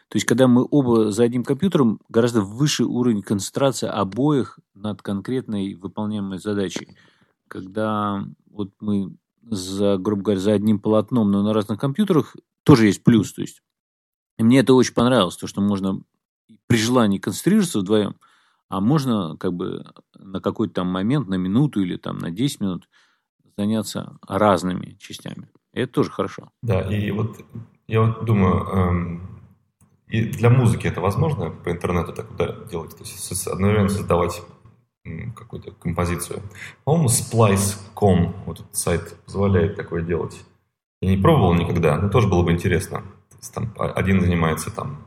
То 0.08 0.16
есть, 0.16 0.26
когда 0.26 0.48
мы 0.48 0.66
оба 0.68 1.12
за 1.12 1.24
одним 1.24 1.44
компьютером, 1.44 2.00
гораздо 2.08 2.40
выше 2.40 2.84
уровень 2.84 3.20
концентрации 3.20 3.88
обоих 3.88 4.58
над 4.74 5.02
конкретной 5.02 5.74
выполняемой 5.74 6.38
задачей. 6.38 6.96
Когда 7.46 8.24
вот 8.50 8.70
мы, 8.80 9.14
за, 9.42 9.98
грубо 9.98 10.22
говоря, 10.22 10.40
за 10.40 10.54
одним 10.54 10.80
полотном, 10.80 11.30
но 11.30 11.42
на 11.42 11.52
разных 11.52 11.78
компьютерах, 11.78 12.34
тоже 12.64 12.86
есть 12.86 13.04
плюс. 13.04 13.34
То 13.34 13.42
есть, 13.42 13.62
и 14.38 14.42
мне 14.42 14.60
это 14.60 14.72
очень 14.72 14.94
понравилось, 14.94 15.36
то, 15.36 15.46
что 15.46 15.60
можно 15.60 16.00
при 16.66 16.78
желании 16.78 17.18
концентрироваться 17.18 17.80
вдвоем– 17.80 18.16
а 18.70 18.80
можно 18.80 19.36
как 19.36 19.52
бы 19.52 19.84
на 20.14 20.40
какой-то 20.40 20.74
там 20.74 20.86
момент, 20.86 21.28
на 21.28 21.34
минуту 21.34 21.82
или 21.82 21.96
там 21.96 22.18
на 22.18 22.30
10 22.30 22.60
минут 22.60 22.88
заняться 23.56 24.16
разными 24.26 24.96
частями. 24.98 25.48
Это 25.72 25.92
тоже 25.92 26.10
хорошо. 26.10 26.50
Да, 26.62 26.80
и 26.80 27.10
вот 27.10 27.44
я 27.88 28.02
вот 28.02 28.24
думаю, 28.24 28.64
эм, 28.68 29.40
и 30.06 30.22
для 30.22 30.50
музыки 30.50 30.86
это 30.86 31.00
возможно 31.00 31.50
по 31.50 31.70
интернету 31.70 32.12
так 32.12 32.28
делать? 32.70 32.96
То 32.96 33.02
есть 33.02 33.46
одновременно 33.48 33.88
создавать 33.88 34.40
какую-то 35.34 35.72
композицию. 35.72 36.40
По-моему, 36.84 37.08
Splice.com, 37.08 38.34
вот 38.46 38.60
этот 38.60 38.76
сайт, 38.76 39.16
позволяет 39.24 39.74
такое 39.74 40.02
делать. 40.02 40.40
Я 41.00 41.10
не 41.10 41.16
пробовал 41.16 41.54
никогда, 41.54 41.96
но 41.96 42.08
тоже 42.08 42.28
было 42.28 42.44
бы 42.44 42.52
интересно. 42.52 43.00
То 43.30 43.36
есть, 43.38 43.52
там 43.52 43.74
один 43.76 44.20
занимается 44.20 44.70
там 44.70 45.06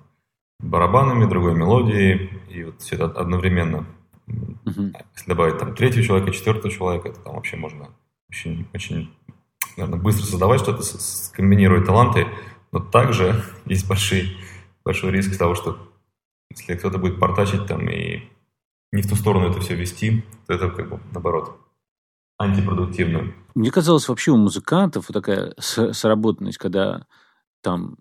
барабанами, 0.64 1.30
другой 1.30 1.54
мелодией, 1.54 2.32
и 2.50 2.64
вот 2.64 2.82
все 2.82 2.96
это 2.96 3.06
одновременно. 3.06 3.86
Uh-huh. 4.28 4.94
Если 5.14 5.28
добавить 5.28 5.58
там 5.58 5.76
третьего 5.76 6.04
человека, 6.04 6.32
четвертого 6.32 6.72
человека, 6.72 7.12
то 7.12 7.20
там 7.20 7.36
вообще 7.36 7.58
можно 7.58 7.90
очень, 8.30 8.66
очень 8.74 9.14
наверное, 9.78 10.00
быстро 10.00 10.24
создавать 10.26 10.62
что-то, 10.62 10.82
скомбинируя 10.84 11.84
таланты, 11.84 12.28
но 12.72 12.80
также 12.80 13.44
есть 13.66 13.88
большой, 13.88 14.38
большой 14.84 15.12
риск 15.12 15.38
того, 15.38 15.56
что 15.56 15.78
если 16.50 16.76
кто-то 16.76 16.98
будет 16.98 17.20
портачить 17.20 17.66
там 17.66 17.90
и 17.90 18.24
не 18.92 19.02
в 19.02 19.10
ту 19.10 19.16
сторону 19.16 19.50
это 19.50 19.60
все 19.60 19.76
вести, 19.76 20.24
то 20.46 20.54
это 20.54 20.70
как 20.70 20.90
бы 20.90 21.00
наоборот 21.12 21.58
антипродуктивно. 22.40 23.34
Мне 23.56 23.72
казалось, 23.72 24.08
вообще 24.08 24.32
у 24.32 24.38
музыкантов 24.38 25.10
вот 25.10 25.14
такая 25.14 25.54
сработанность, 25.58 26.58
когда 26.58 27.06
там 27.62 27.98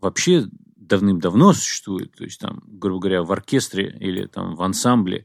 вообще 0.00 0.46
давным-давно 0.86 1.52
существует, 1.52 2.12
то 2.16 2.24
есть 2.24 2.40
там, 2.40 2.60
грубо 2.64 3.00
говоря, 3.00 3.22
в 3.22 3.32
оркестре 3.32 3.96
или 4.00 4.26
там 4.26 4.54
в 4.56 4.62
ансамбле, 4.62 5.24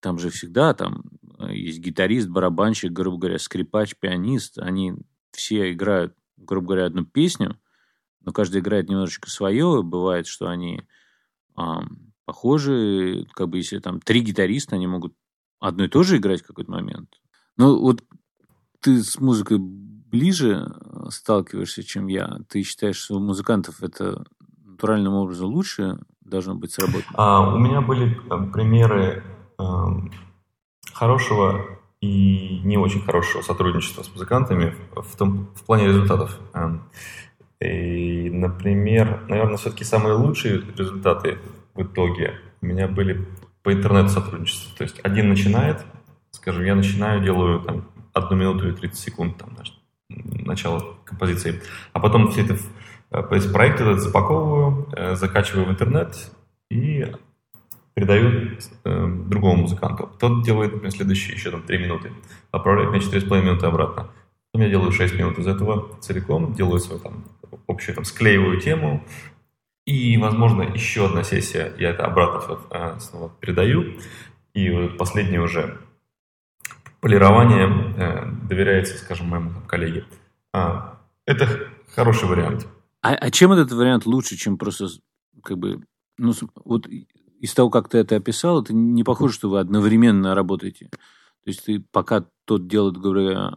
там 0.00 0.18
же 0.18 0.30
всегда 0.30 0.74
там 0.74 1.02
э, 1.38 1.54
есть 1.54 1.78
гитарист, 1.78 2.28
барабанщик, 2.28 2.92
грубо 2.92 3.18
говоря, 3.18 3.38
скрипач, 3.38 3.94
пианист, 3.96 4.58
они 4.58 4.94
все 5.32 5.72
играют, 5.72 6.14
грубо 6.36 6.68
говоря, 6.68 6.86
одну 6.86 7.04
песню, 7.04 7.58
но 8.20 8.32
каждый 8.32 8.60
играет 8.60 8.88
немножечко 8.88 9.30
свое, 9.30 9.82
бывает, 9.82 10.26
что 10.26 10.48
они 10.48 10.82
а, 11.54 11.84
похожи, 12.24 13.26
как 13.32 13.48
бы 13.48 13.58
если 13.58 13.78
там 13.78 14.00
три 14.00 14.20
гитариста, 14.20 14.76
они 14.76 14.86
могут 14.86 15.14
одно 15.58 15.84
и 15.84 15.88
то 15.88 16.02
же 16.02 16.16
играть 16.16 16.42
в 16.42 16.46
какой-то 16.46 16.70
момент. 16.70 17.20
Ну 17.56 17.78
вот 17.78 18.02
ты 18.80 19.02
с 19.02 19.18
музыкой 19.18 19.58
ближе 19.58 20.66
э, 20.68 21.10
сталкиваешься, 21.10 21.82
чем 21.82 22.08
я. 22.08 22.40
Ты 22.48 22.62
считаешь, 22.62 22.96
что 22.96 23.16
у 23.16 23.20
музыкантов 23.20 23.82
это 23.82 24.24
натуральным 24.80 25.14
образом 25.14 25.48
лучше 25.48 25.98
должно 26.22 26.54
быть 26.54 26.72
сработано? 26.72 27.12
А, 27.14 27.54
у 27.54 27.58
меня 27.58 27.82
были 27.82 28.18
э, 28.30 28.50
примеры 28.50 29.22
э, 29.58 29.62
хорошего 30.94 31.78
и 32.00 32.60
не 32.64 32.78
очень 32.78 33.02
хорошего 33.02 33.42
сотрудничества 33.42 34.02
с 34.02 34.10
музыкантами 34.10 34.74
в, 34.96 35.16
том, 35.16 35.48
в 35.54 35.64
плане 35.64 35.88
результатов. 35.88 36.38
Эм, 36.54 36.82
и, 37.60 38.30
например, 38.30 39.26
наверное, 39.28 39.58
все-таки 39.58 39.84
самые 39.84 40.14
лучшие 40.14 40.62
результаты 40.78 41.38
в 41.74 41.82
итоге 41.82 42.40
у 42.62 42.66
меня 42.66 42.88
были 42.88 43.28
по 43.62 43.70
интернету 43.74 44.08
сотрудничеству. 44.08 44.74
То 44.78 44.84
есть 44.84 44.98
один 45.02 45.28
начинает, 45.28 45.84
скажем, 46.30 46.64
я 46.64 46.74
начинаю, 46.74 47.22
делаю 47.22 47.60
там 47.60 47.84
одну 48.14 48.34
минуту 48.34 48.70
и 48.70 48.72
30 48.72 48.98
секунд 48.98 49.36
там, 49.36 49.50
начало 50.08 50.96
композиции, 51.04 51.60
а 51.92 52.00
потом 52.00 52.30
все 52.30 52.44
это 52.44 52.56
то 53.10 53.34
есть 53.34 53.52
проект 53.52 53.80
этот 53.80 54.00
запаковываю, 54.00 54.88
э, 54.92 55.16
закачиваю 55.16 55.66
в 55.66 55.70
интернет 55.70 56.30
и 56.70 57.12
передаю 57.94 58.56
э, 58.84 59.06
другому 59.26 59.62
музыканту. 59.62 60.10
Тот 60.18 60.44
делает, 60.44 60.72
например, 60.72 60.92
следующие 60.92 61.34
еще 61.34 61.50
там 61.50 61.62
3 61.62 61.78
минуты, 61.78 62.12
отправляет 62.52 62.90
мне 62.90 63.00
4,5 63.00 63.42
минуты 63.42 63.66
обратно. 63.66 64.10
Потом 64.52 64.66
я 64.66 64.70
делаю 64.70 64.92
6 64.92 65.14
минут 65.18 65.38
из 65.38 65.46
этого 65.48 65.98
целиком, 66.00 66.54
делаю 66.54 66.78
свою 66.78 67.00
там 67.00 67.24
общую, 67.66 67.96
там, 67.96 68.04
склеиваю 68.04 68.60
тему, 68.60 69.04
и, 69.86 70.16
возможно, 70.18 70.62
еще 70.62 71.06
одна 71.06 71.24
сессия, 71.24 71.72
я 71.78 71.90
это 71.90 72.04
обратно 72.04 73.00
снова 73.00 73.32
передаю, 73.40 73.98
и 74.54 74.70
вот 74.70 74.98
последнее 74.98 75.40
уже 75.40 75.78
полирование 77.00 78.26
доверяется, 78.42 78.98
скажем, 78.98 79.28
моему 79.28 79.50
коллеге. 79.66 80.04
А, 80.52 80.98
это 81.26 81.68
хороший 81.94 82.28
вариант. 82.28 82.68
А, 83.02 83.14
а 83.14 83.30
чем 83.30 83.52
этот 83.52 83.72
вариант 83.72 84.06
лучше, 84.06 84.36
чем 84.36 84.58
просто 84.58 84.88
как 85.42 85.58
бы, 85.58 85.82
ну, 86.18 86.32
вот 86.64 86.86
из 87.40 87.54
того, 87.54 87.70
как 87.70 87.88
ты 87.88 87.98
это 87.98 88.16
описал, 88.16 88.62
это 88.62 88.74
не 88.74 89.04
похоже, 89.04 89.34
что 89.34 89.48
вы 89.48 89.60
одновременно 89.60 90.34
работаете. 90.34 90.88
То 90.90 91.50
есть 91.50 91.64
ты 91.64 91.82
пока 91.90 92.26
тот 92.44 92.68
делает, 92.68 92.98
говоря, 92.98 93.56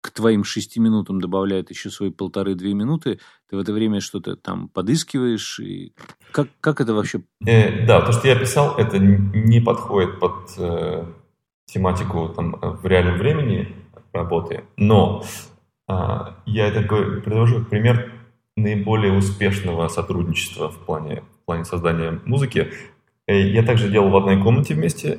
к 0.00 0.10
твоим 0.10 0.44
шести 0.44 0.80
минутам 0.80 1.20
добавляет 1.20 1.70
еще 1.70 1.88
свои 1.88 2.10
полторы-две 2.10 2.74
минуты, 2.74 3.20
ты 3.48 3.56
в 3.56 3.60
это 3.60 3.72
время 3.72 4.00
что-то 4.00 4.36
там 4.36 4.68
подыскиваешь. 4.68 5.60
И 5.60 5.94
как, 6.32 6.48
как 6.60 6.80
это 6.80 6.92
вообще? 6.92 7.22
Э, 7.46 7.86
да, 7.86 8.02
то, 8.02 8.12
что 8.12 8.28
я 8.28 8.34
описал, 8.34 8.76
это 8.76 8.98
не 8.98 9.60
подходит 9.60 10.18
под 10.18 10.50
э, 10.58 11.06
тематику 11.66 12.28
там, 12.36 12.56
в 12.60 12.84
реальном 12.84 13.16
времени 13.16 13.74
работы. 14.12 14.64
Но 14.76 15.24
э, 15.88 15.92
я 16.44 16.68
это 16.68 16.82
говорю, 16.82 17.22
пример 17.22 18.13
наиболее 18.56 19.12
успешного 19.12 19.88
сотрудничества 19.88 20.70
в 20.70 20.78
плане, 20.78 21.22
в 21.42 21.46
плане 21.46 21.64
создания 21.64 22.20
музыки. 22.24 22.72
Э, 23.26 23.40
я 23.40 23.62
также 23.62 23.90
делал 23.90 24.10
в 24.10 24.16
одной 24.16 24.42
комнате 24.42 24.74
вместе. 24.74 25.18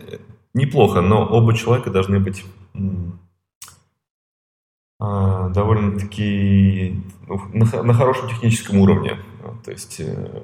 Неплохо, 0.53 1.01
но 1.01 1.25
оба 1.25 1.53
человека 1.53 1.89
должны 1.89 2.19
быть 2.21 2.45
а, 4.99 5.49
довольно-таки 5.49 7.01
ну, 7.27 7.41
на, 7.53 7.83
на 7.83 7.93
хорошем 7.93 8.29
техническом 8.29 8.79
уровне. 8.79 9.19
То 9.65 9.71
есть 9.71 9.99
э, 9.99 10.43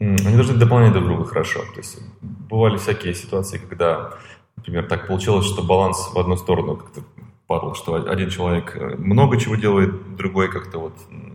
они 0.00 0.34
должны 0.34 0.56
дополнять 0.56 0.92
друг 0.92 1.06
друга 1.06 1.24
хорошо. 1.24 1.60
То 1.74 1.78
есть 1.78 2.00
бывали 2.20 2.76
всякие 2.76 3.14
ситуации, 3.14 3.58
когда, 3.58 4.14
например, 4.56 4.88
так 4.88 5.06
получилось, 5.06 5.46
что 5.46 5.62
баланс 5.62 6.10
в 6.12 6.18
одну 6.18 6.36
сторону 6.36 6.76
как-то 6.76 7.02
падал, 7.46 7.74
что 7.74 7.94
один 7.94 8.30
человек 8.30 8.76
э, 8.76 8.96
много 8.96 9.38
чего 9.38 9.56
делает, 9.56 10.16
другой 10.16 10.50
как-то 10.50 10.78
вот 10.78 10.94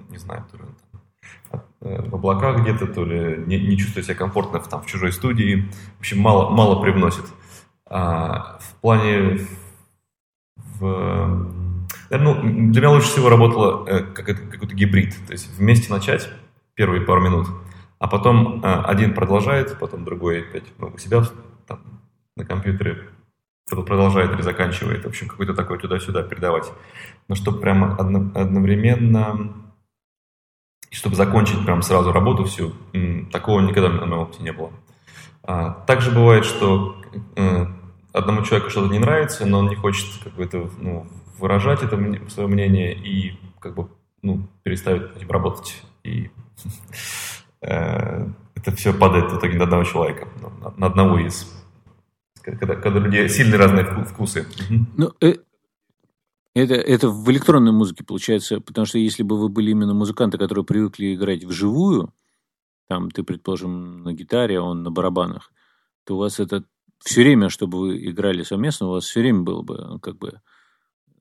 не 0.10 0.18
знаю, 0.18 0.46
то 0.52 0.58
ли 0.58 0.64
э, 1.82 2.10
в 2.10 2.16
облаках 2.16 2.62
где-то, 2.62 2.88
то 2.88 3.06
ли 3.06 3.44
не, 3.46 3.60
не 3.60 3.78
чувствует 3.78 4.06
себя 4.06 4.16
комфортно 4.16 4.60
в, 4.60 4.68
там, 4.68 4.82
в 4.82 4.86
чужой 4.86 5.12
студии. 5.12 5.70
В 5.98 6.00
общем, 6.00 6.20
мало, 6.20 6.50
мало 6.50 6.82
привносит. 6.82 7.26
А, 7.86 8.60
в 8.60 8.76
плане... 8.82 9.40
В, 10.56 11.52
ну, 12.10 12.42
для 12.72 12.82
меня 12.82 12.92
лучше 12.92 13.08
всего 13.08 13.30
работало 13.30 13.88
э, 13.88 14.04
как 14.04 14.30
это, 14.30 14.42
какой-то 14.42 14.76
гибрид. 14.76 15.16
То 15.28 15.34
есть 15.34 15.50
вместе 15.58 15.92
начать 15.92 16.30
первые 16.74 17.02
пару 17.02 17.22
минут. 17.22 17.48
А 18.00 18.08
потом 18.08 18.64
э, 18.64 18.68
один 18.84 19.14
продолжает, 19.14 19.78
потом 19.80 20.06
другой 20.06 20.42
опять 20.42 20.64
ну, 20.78 20.92
у 20.94 20.98
себя 20.98 21.24
там, 21.68 21.82
на 22.36 22.46
компьютере 22.46 23.10
продолжает 23.70 24.32
или 24.34 24.42
заканчивает. 24.42 25.04
В 25.04 25.08
общем, 25.08 25.28
какой-то 25.28 25.54
такой 25.54 25.78
туда-сюда 25.78 26.24
передавать. 26.24 26.72
Но 27.28 27.36
чтобы 27.36 27.60
прямо 27.60 27.96
одновременно, 27.96 29.54
и 30.90 30.96
чтобы 30.96 31.16
закончить 31.16 31.64
прям 31.66 31.82
сразу 31.82 32.12
работу 32.12 32.46
всю, 32.46 32.74
такого 33.32 33.62
никогда 33.62 33.90
на 33.90 34.06
моем 34.06 34.24
опыте 34.24 34.44
не 34.44 34.52
было. 34.52 34.72
А, 35.44 35.72
также 35.86 36.12
бывает, 36.12 36.46
что 36.46 36.96
э, 37.36 37.66
одному 38.14 38.44
человеку 38.44 38.70
что-то 38.70 38.92
не 38.92 39.00
нравится, 39.00 39.46
но 39.46 39.60
он 39.60 39.70
не 39.70 39.76
хочет 39.76 40.06
какое-то 40.24 40.70
ну, 40.80 41.08
выражать 41.38 41.84
это 41.84 41.98
свое 42.30 42.50
мнение 42.50 42.94
и 42.94 43.40
как 43.60 43.76
бы 43.76 43.88
ну, 44.22 44.48
переставить 44.64 45.16
этим 45.16 45.30
работать. 45.30 45.82
И 46.04 46.30
э, 47.62 48.28
это 48.56 48.76
все 48.76 48.94
падает 48.94 49.32
в 49.32 49.38
итоге 49.38 49.58
на 49.58 49.64
одного 49.64 49.84
человека, 49.84 50.28
на 50.78 50.88
одного 50.88 51.20
из. 51.20 51.52
Когда, 52.42 52.76
когда 52.76 53.00
люди 53.00 53.28
сильно 53.28 53.58
разные 53.58 53.86
вкусы. 54.06 54.46
Ну, 54.98 55.14
э, 55.22 55.36
это, 56.56 56.74
это 56.74 57.10
в 57.10 57.30
электронной 57.32 57.72
музыке 57.72 58.04
получается, 58.04 58.60
потому 58.60 58.86
что 58.86 58.98
если 58.98 59.24
бы 59.24 59.40
вы 59.40 59.50
были 59.50 59.72
именно 59.72 59.94
музыканты, 59.94 60.38
которые 60.38 60.66
привыкли 60.66 61.14
играть 61.14 61.44
вживую, 61.44 62.14
там 62.88 63.12
ты, 63.12 63.24
предположим, 63.24 64.04
на 64.04 64.14
гитаре, 64.14 64.60
а 64.60 64.64
он 64.64 64.84
на 64.84 64.92
барабанах, 64.92 65.52
то 66.06 66.16
у 66.16 66.20
вас 66.20 66.40
это 66.40 66.64
все 67.00 67.22
время, 67.22 67.50
чтобы 67.50 67.80
вы 67.80 68.10
играли 68.10 68.44
совместно, 68.44 68.88
у 68.88 68.92
вас 68.92 69.06
все 69.06 69.22
время 69.22 69.42
было 69.42 69.62
бы 69.62 70.00
как 70.02 70.18
бы 70.18 70.42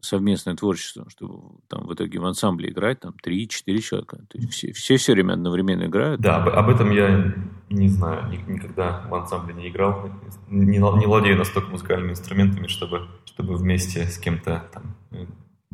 совместное 0.01 0.55
творчество, 0.55 1.07
чтобы 1.09 1.59
там 1.69 1.87
в 1.87 1.95
итоге 1.95 2.19
в 2.19 2.25
ансамбле 2.25 2.71
играть 2.71 3.01
там 3.01 3.15
3-4 3.25 3.79
человека. 3.79 4.19
То 4.29 4.39
есть 4.39 4.53
все, 4.53 4.73
все 4.73 4.97
все 4.97 5.13
время 5.13 5.35
одновременно 5.35 5.85
играют. 5.85 6.21
Да, 6.21 6.37
об, 6.37 6.69
этом 6.69 6.91
я 6.91 7.35
не 7.71 7.89
знаю, 7.89 8.31
никогда 8.31 9.07
в 9.09 9.15
ансамбле 9.15 9.55
не 9.55 9.69
играл, 9.69 10.11
не, 10.49 10.79
не 10.79 11.07
владею 11.07 11.37
настолько 11.37 11.71
музыкальными 11.71 12.11
инструментами, 12.11 12.67
чтобы, 12.67 13.09
чтобы 13.25 13.57
вместе 13.57 14.07
с 14.07 14.19
кем-то 14.19 14.69
там 14.73 14.97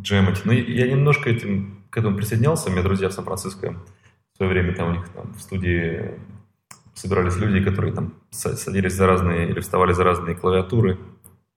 джемать. 0.01 0.45
Но 0.45 0.53
я 0.53 0.89
немножко 0.89 1.31
этим, 1.31 1.85
к 1.91 1.99
этому 1.99 2.17
присоединялся, 2.17 2.69
у 2.69 2.73
меня 2.73 2.83
друзья 2.83 3.09
в 3.09 3.13
Сан-Франциско 3.13 3.77
в 4.35 4.37
свое 4.37 4.51
время 4.53 4.75
там 4.75 4.89
у 4.89 4.93
них 4.93 5.09
там, 5.11 5.33
в 5.33 5.41
студии 5.41 6.19
собирались 6.95 7.37
люди, 7.37 7.63
которые 7.63 7.95
там 7.95 8.15
садились 8.31 8.95
за 8.95 9.07
разные 9.07 9.49
или 9.49 9.61
вставали 9.61 9.93
за 9.93 10.05
разные 10.05 10.35
клавиатуры, 10.35 10.99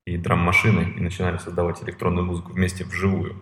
и 0.08 0.18
драм-машины 0.18 0.94
и 0.96 1.02
начинали 1.02 1.38
создавать 1.38 1.84
электронную 1.84 2.26
музыку 2.26 2.54
вместе 2.54 2.86
вживую. 2.86 3.36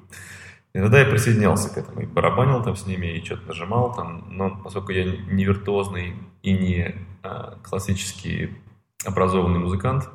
И 0.74 0.80
тогда 0.80 1.00
я 1.00 1.06
присоединялся 1.06 1.70
к 1.72 1.78
этому 1.78 2.02
и 2.02 2.06
барабанил 2.08 2.64
там 2.64 2.76
с 2.76 2.88
ними, 2.88 3.06
и 3.06 3.24
что-то 3.24 3.48
нажимал 3.48 3.94
там, 3.94 4.26
но 4.30 4.50
поскольку 4.64 4.92
я 4.92 5.06
не 5.06 5.46
виртуозный 5.46 6.16
и 6.42 6.54
не 6.54 6.96
а, 7.22 7.60
классический 7.62 8.56
образованный 9.06 9.60
музыкант, 9.60 10.10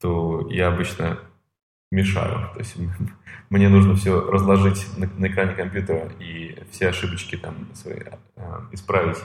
то 0.00 0.48
я 0.50 0.66
обычно 0.66 1.20
мешаю. 1.92 2.50
То 2.54 2.58
есть 2.58 2.76
мне 3.50 3.68
нужно 3.68 3.94
все 3.94 4.20
разложить 4.20 4.84
на, 4.98 5.08
на 5.16 5.28
экране 5.28 5.54
компьютера 5.54 6.10
и 6.18 6.58
все 6.72 6.88
ошибочки 6.88 7.36
там 7.36 7.68
свои 7.72 8.00
а, 8.36 8.66
исправить 8.72 9.18
с 9.18 9.24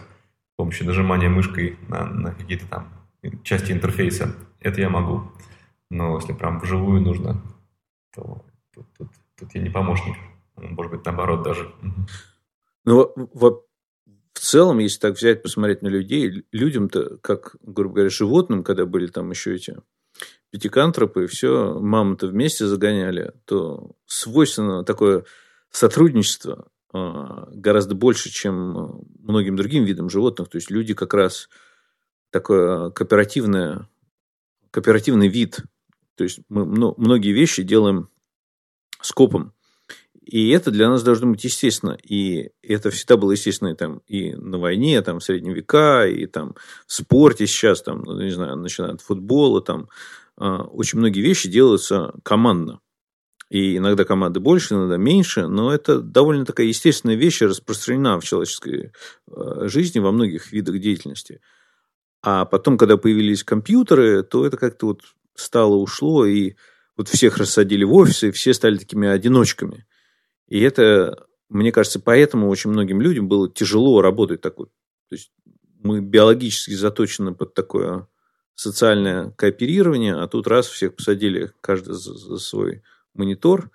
помощью 0.56 0.86
нажимания 0.86 1.30
мышкой 1.30 1.80
на, 1.88 2.06
на 2.06 2.32
какие-то 2.32 2.68
там 2.68 2.90
части 3.44 3.72
интерфейса. 3.72 4.36
Это 4.60 4.82
я 4.82 4.90
могу. 4.90 5.32
Но 5.90 6.16
если 6.18 6.34
прям 6.34 6.60
вживую 6.60 7.02
нужно, 7.02 7.42
то 8.14 8.46
тут, 8.74 8.86
тут, 8.98 9.08
тут 9.38 9.56
я 9.56 9.62
не 9.62 9.70
помощник. 9.70 10.16
Может 10.56 10.92
быть, 10.92 11.06
наоборот 11.06 11.44
даже. 11.44 11.74
Ну, 12.86 13.12
в, 13.16 13.64
в 14.34 14.40
целом, 14.40 14.80
если 14.80 15.00
так 15.00 15.16
взять, 15.16 15.42
посмотреть 15.42 15.82
на 15.82 15.88
людей, 15.88 16.46
людям-то, 16.52 17.18
как, 17.18 17.56
грубо 17.62 17.96
говоря, 17.96 18.10
животным, 18.10 18.64
когда 18.64 18.86
были 18.86 19.08
там 19.08 19.30
еще 19.32 19.56
эти 19.56 19.78
пятикантропы, 20.52 21.28
все, 21.28 21.80
мамы-то 21.80 22.28
вместе 22.28 22.66
загоняли, 22.66 23.34
то 23.46 23.92
свойственно 24.06 24.84
такое 24.84 25.26
сотрудничество 25.72 26.68
а, 26.92 27.48
гораздо 27.52 27.96
больше, 27.96 28.30
чем 28.30 29.06
многим 29.20 29.56
другим 29.56 29.84
видам 29.86 30.10
животных. 30.10 30.50
То 30.50 30.58
есть 30.58 30.72
люди 30.72 30.94
как 30.94 31.14
раз 31.14 31.50
такое 32.32 32.90
кооперативное, 32.92 33.88
кооперативный 34.72 35.28
вид 35.28 35.60
то 36.20 36.24
есть 36.26 36.42
мы 36.50 36.66
многие 36.66 37.32
вещи 37.32 37.64
делаем 37.64 38.10
скопом. 39.02 39.54
И 40.22 40.50
это 40.50 40.70
для 40.70 40.90
нас 40.90 41.02
должно 41.02 41.32
быть 41.32 41.46
естественно. 41.46 41.98
И 42.04 42.52
это 42.62 42.90
всегда 42.90 43.16
было 43.16 43.32
естественно 43.32 43.70
и, 43.70 43.74
там, 43.74 44.02
и 44.06 44.34
на 44.34 44.58
войне, 44.58 45.02
там, 45.02 45.20
в 45.20 45.24
средние 45.24 45.56
века, 45.56 46.06
и 46.06 46.26
там, 46.26 46.56
в 46.86 46.94
спорте 46.94 47.48
сейчас, 47.48 47.82
там, 47.84 48.02
ну, 48.02 48.22
не 48.22 48.32
знаю, 48.32 48.58
начиная 48.58 48.92
от 48.92 49.02
футбола. 49.02 49.62
Там, 49.62 49.88
а, 50.36 50.64
очень 50.64 51.00
многие 51.00 51.22
вещи 51.22 51.48
делаются 51.48 52.14
командно. 52.24 52.82
И 53.50 53.78
иногда 53.78 54.04
команды 54.04 54.42
больше, 54.42 54.74
иногда 54.74 54.98
меньше, 54.98 55.48
но 55.48 55.74
это 55.74 56.02
довольно 56.02 56.44
такая 56.44 56.68
естественная 56.68 57.16
вещь, 57.16 57.42
распространена 57.42 58.20
в 58.20 58.26
человеческой 58.26 58.92
а, 59.32 59.70
жизни 59.70 60.00
во 60.00 60.12
многих 60.12 60.52
видах 60.52 60.80
деятельности. 60.80 61.40
А 62.22 62.44
потом, 62.44 62.78
когда 62.78 62.98
появились 62.98 63.46
компьютеры, 63.46 64.24
то 64.24 64.46
это 64.46 64.58
как-то 64.58 64.88
вот 64.88 65.04
стало, 65.40 65.76
ушло, 65.76 66.26
и 66.26 66.56
вот 66.98 67.08
всех 67.08 67.38
рассадили 67.38 67.84
в 67.84 67.94
офисы, 67.94 68.30
и 68.30 68.32
все 68.32 68.54
стали 68.54 68.78
такими 68.78 69.08
одиночками. 69.08 69.86
И 70.48 70.60
это, 70.60 71.26
мне 71.48 71.72
кажется, 71.72 72.00
поэтому 72.00 72.50
очень 72.50 72.72
многим 72.72 73.02
людям 73.02 73.28
было 73.28 73.50
тяжело 73.50 74.02
работать 74.02 74.42
так 74.42 74.58
вот. 74.58 74.70
То 75.10 75.16
есть 75.16 75.32
мы 75.80 76.02
биологически 76.02 76.74
заточены 76.74 77.34
под 77.34 77.54
такое 77.54 78.08
социальное 78.56 79.32
кооперирование, 79.32 80.16
а 80.16 80.28
тут 80.28 80.48
раз 80.48 80.68
всех 80.68 80.96
посадили 80.96 81.52
каждый 81.62 81.94
за, 81.94 82.16
за 82.16 82.38
свой 82.38 82.84
монитор, 83.14 83.72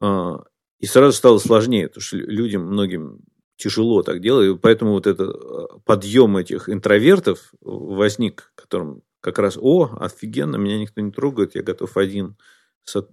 а, 0.00 0.42
и 0.80 0.86
сразу 0.86 1.16
стало 1.16 1.38
сложнее, 1.38 1.86
потому 1.86 2.02
что 2.02 2.16
людям, 2.16 2.62
многим 2.62 3.20
тяжело 3.56 4.02
так 4.02 4.20
делать, 4.20 4.60
поэтому 4.60 4.92
вот 4.92 5.06
этот 5.06 5.30
а, 5.30 5.78
подъем 5.84 6.36
этих 6.36 6.68
интровертов 6.68 7.54
возник, 7.60 8.52
которым 8.56 9.02
как 9.22 9.38
раз, 9.38 9.56
о, 9.58 9.96
офигенно, 9.98 10.56
меня 10.56 10.78
никто 10.78 11.00
не 11.00 11.10
трогает, 11.10 11.54
я 11.54 11.62
готов 11.62 11.96
один 11.96 12.36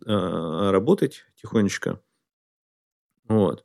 а, 0.05 0.71
работать 0.71 1.23
тихонечко. 1.41 2.01
Вот. 3.29 3.63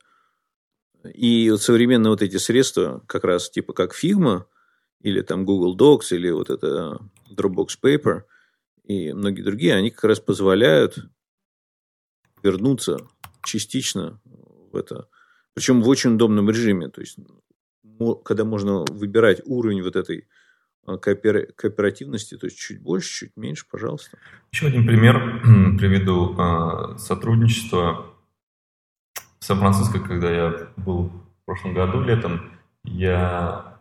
И 1.13 1.49
вот 1.51 1.61
современные 1.61 2.11
вот 2.11 2.21
эти 2.21 2.37
средства, 2.37 3.03
как 3.07 3.25
раз 3.25 3.49
типа 3.49 3.73
как 3.73 3.93
Figma, 3.93 4.45
или 5.01 5.21
там 5.21 5.43
Google 5.43 5.75
Docs, 5.75 6.15
или 6.15 6.29
вот 6.29 6.49
это 6.49 6.99
Dropbox 7.35 7.77
Paper, 7.83 8.23
и 8.83 9.11
многие 9.11 9.41
другие, 9.41 9.75
они 9.75 9.89
как 9.89 10.05
раз 10.05 10.19
позволяют 10.19 10.97
вернуться 12.43 12.99
частично 13.43 14.21
в 14.71 14.75
это. 14.75 15.09
Причем 15.53 15.81
в 15.81 15.87
очень 15.87 16.13
удобном 16.15 16.49
режиме. 16.49 16.89
То 16.89 17.01
есть, 17.01 17.17
когда 18.23 18.45
можно 18.45 18.85
выбирать 18.89 19.41
уровень 19.45 19.81
вот 19.81 19.95
этой. 19.95 20.27
Кооперативности, 20.85 22.37
то 22.37 22.45
есть 22.45 22.57
чуть 22.57 22.81
больше, 22.81 23.25
чуть 23.25 23.37
меньше, 23.37 23.65
пожалуйста. 23.69 24.17
Еще 24.51 24.67
один 24.67 24.85
пример 24.85 25.41
приведу. 25.77 26.35
А, 26.37 26.97
сотрудничество 26.97 28.05
в 29.39 29.45
Сан-Франциско, 29.45 29.99
когда 29.99 30.31
я 30.31 30.67
был 30.77 31.11
в 31.41 31.45
прошлом 31.45 31.73
году 31.73 32.01
летом, 32.01 32.51
я... 32.83 33.77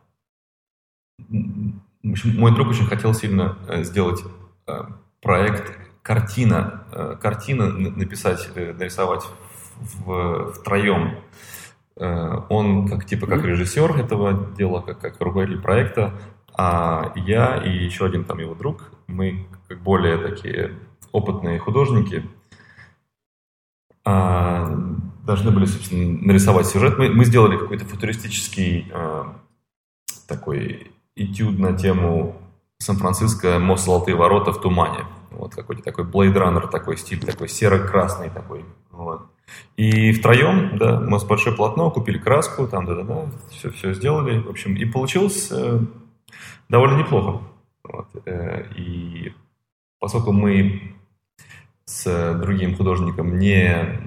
Мой 2.02 2.54
друг 2.54 2.68
очень 2.68 2.86
хотел 2.86 3.14
сильно 3.14 3.56
э, 3.68 3.82
сделать 3.82 4.20
э, 4.66 4.80
проект 5.22 5.78
картина, 6.02 6.84
э, 6.92 7.16
картина 7.20 7.68
написать, 7.68 8.50
нарисовать 8.54 9.24
в, 9.76 10.52
втроем. 10.52 11.18
Он 11.96 12.88
как 12.88 13.06
типа 13.06 13.26
как 13.28 13.44
режиссер 13.44 14.00
этого 14.00 14.52
дела, 14.56 14.80
как, 14.80 15.00
как 15.00 15.20
руководитель 15.20 15.62
проекта, 15.62 16.12
а 16.56 17.12
я 17.16 17.56
и 17.56 17.70
еще 17.70 18.06
один 18.06 18.24
там 18.24 18.38
его 18.38 18.54
друг, 18.54 18.90
мы 19.06 19.46
как 19.68 19.80
более 19.80 20.18
такие 20.18 20.72
опытные 21.12 21.58
художники, 21.58 22.24
а, 24.04 24.68
должны 25.24 25.50
были, 25.50 25.64
собственно, 25.64 26.18
нарисовать 26.20 26.66
сюжет. 26.66 26.98
Мы, 26.98 27.08
мы 27.08 27.24
сделали 27.24 27.56
какой-то 27.56 27.84
футуристический 27.84 28.90
а, 28.92 29.36
такой 30.28 30.92
этюд 31.16 31.58
на 31.58 31.76
тему 31.76 32.36
Сан-Франциско, 32.78 33.58
мост 33.58 33.84
Золотые 33.84 34.16
ворота 34.16 34.52
в 34.52 34.60
тумане. 34.60 35.04
Вот 35.30 35.54
какой-то 35.54 35.82
такой 35.82 36.04
Blade 36.04 36.34
Runner, 36.34 36.70
такой 36.70 36.96
стиль, 36.96 37.24
такой 37.24 37.48
серо-красный 37.48 38.30
такой. 38.30 38.64
Вот. 38.90 39.22
И 39.76 40.12
втроем, 40.12 40.78
да, 40.78 41.00
мы 41.00 41.18
с 41.18 41.24
большое 41.24 41.56
полотно, 41.56 41.90
купили 41.90 42.18
краску, 42.18 42.66
там, 42.66 42.86
да-да-да, 42.86 43.26
все, 43.50 43.70
все 43.70 43.92
сделали, 43.92 44.40
в 44.40 44.48
общем, 44.48 44.76
и 44.76 44.84
получилось 44.84 45.48
э, 45.50 45.80
довольно 46.68 46.98
неплохо. 46.98 47.42
Вот. 47.84 48.08
Э, 48.26 48.66
и 48.76 49.32
поскольку 49.98 50.32
мы 50.32 50.94
с 51.84 52.34
другим 52.40 52.76
художником 52.76 53.38
не, 53.38 54.00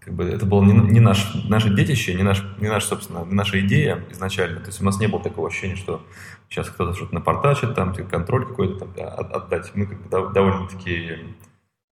как 0.00 0.14
бы 0.14 0.24
это 0.24 0.46
было 0.46 0.62
не, 0.62 0.72
не 0.72 1.00
наш, 1.00 1.34
наше 1.44 1.74
детище, 1.74 2.14
не, 2.14 2.22
наш, 2.22 2.44
не 2.58 2.68
наша, 2.68 2.88
собственно, 2.88 3.24
наша 3.24 3.60
идея 3.60 4.04
изначально. 4.10 4.60
То 4.60 4.66
есть 4.66 4.80
у 4.80 4.84
нас 4.84 4.98
не 4.98 5.06
было 5.06 5.22
такого 5.22 5.48
ощущения, 5.48 5.76
что 5.76 6.04
сейчас 6.48 6.68
кто-то 6.68 6.94
что-то 6.94 7.14
напортачит, 7.14 7.74
там, 7.74 7.94
типа, 7.94 8.08
контроль 8.08 8.46
какой-то 8.46 8.86
там, 8.86 8.92
отдать. 9.08 9.70
Мы 9.74 9.86
как 9.86 10.02
бы 10.02 10.32
довольно-таки 10.32 11.18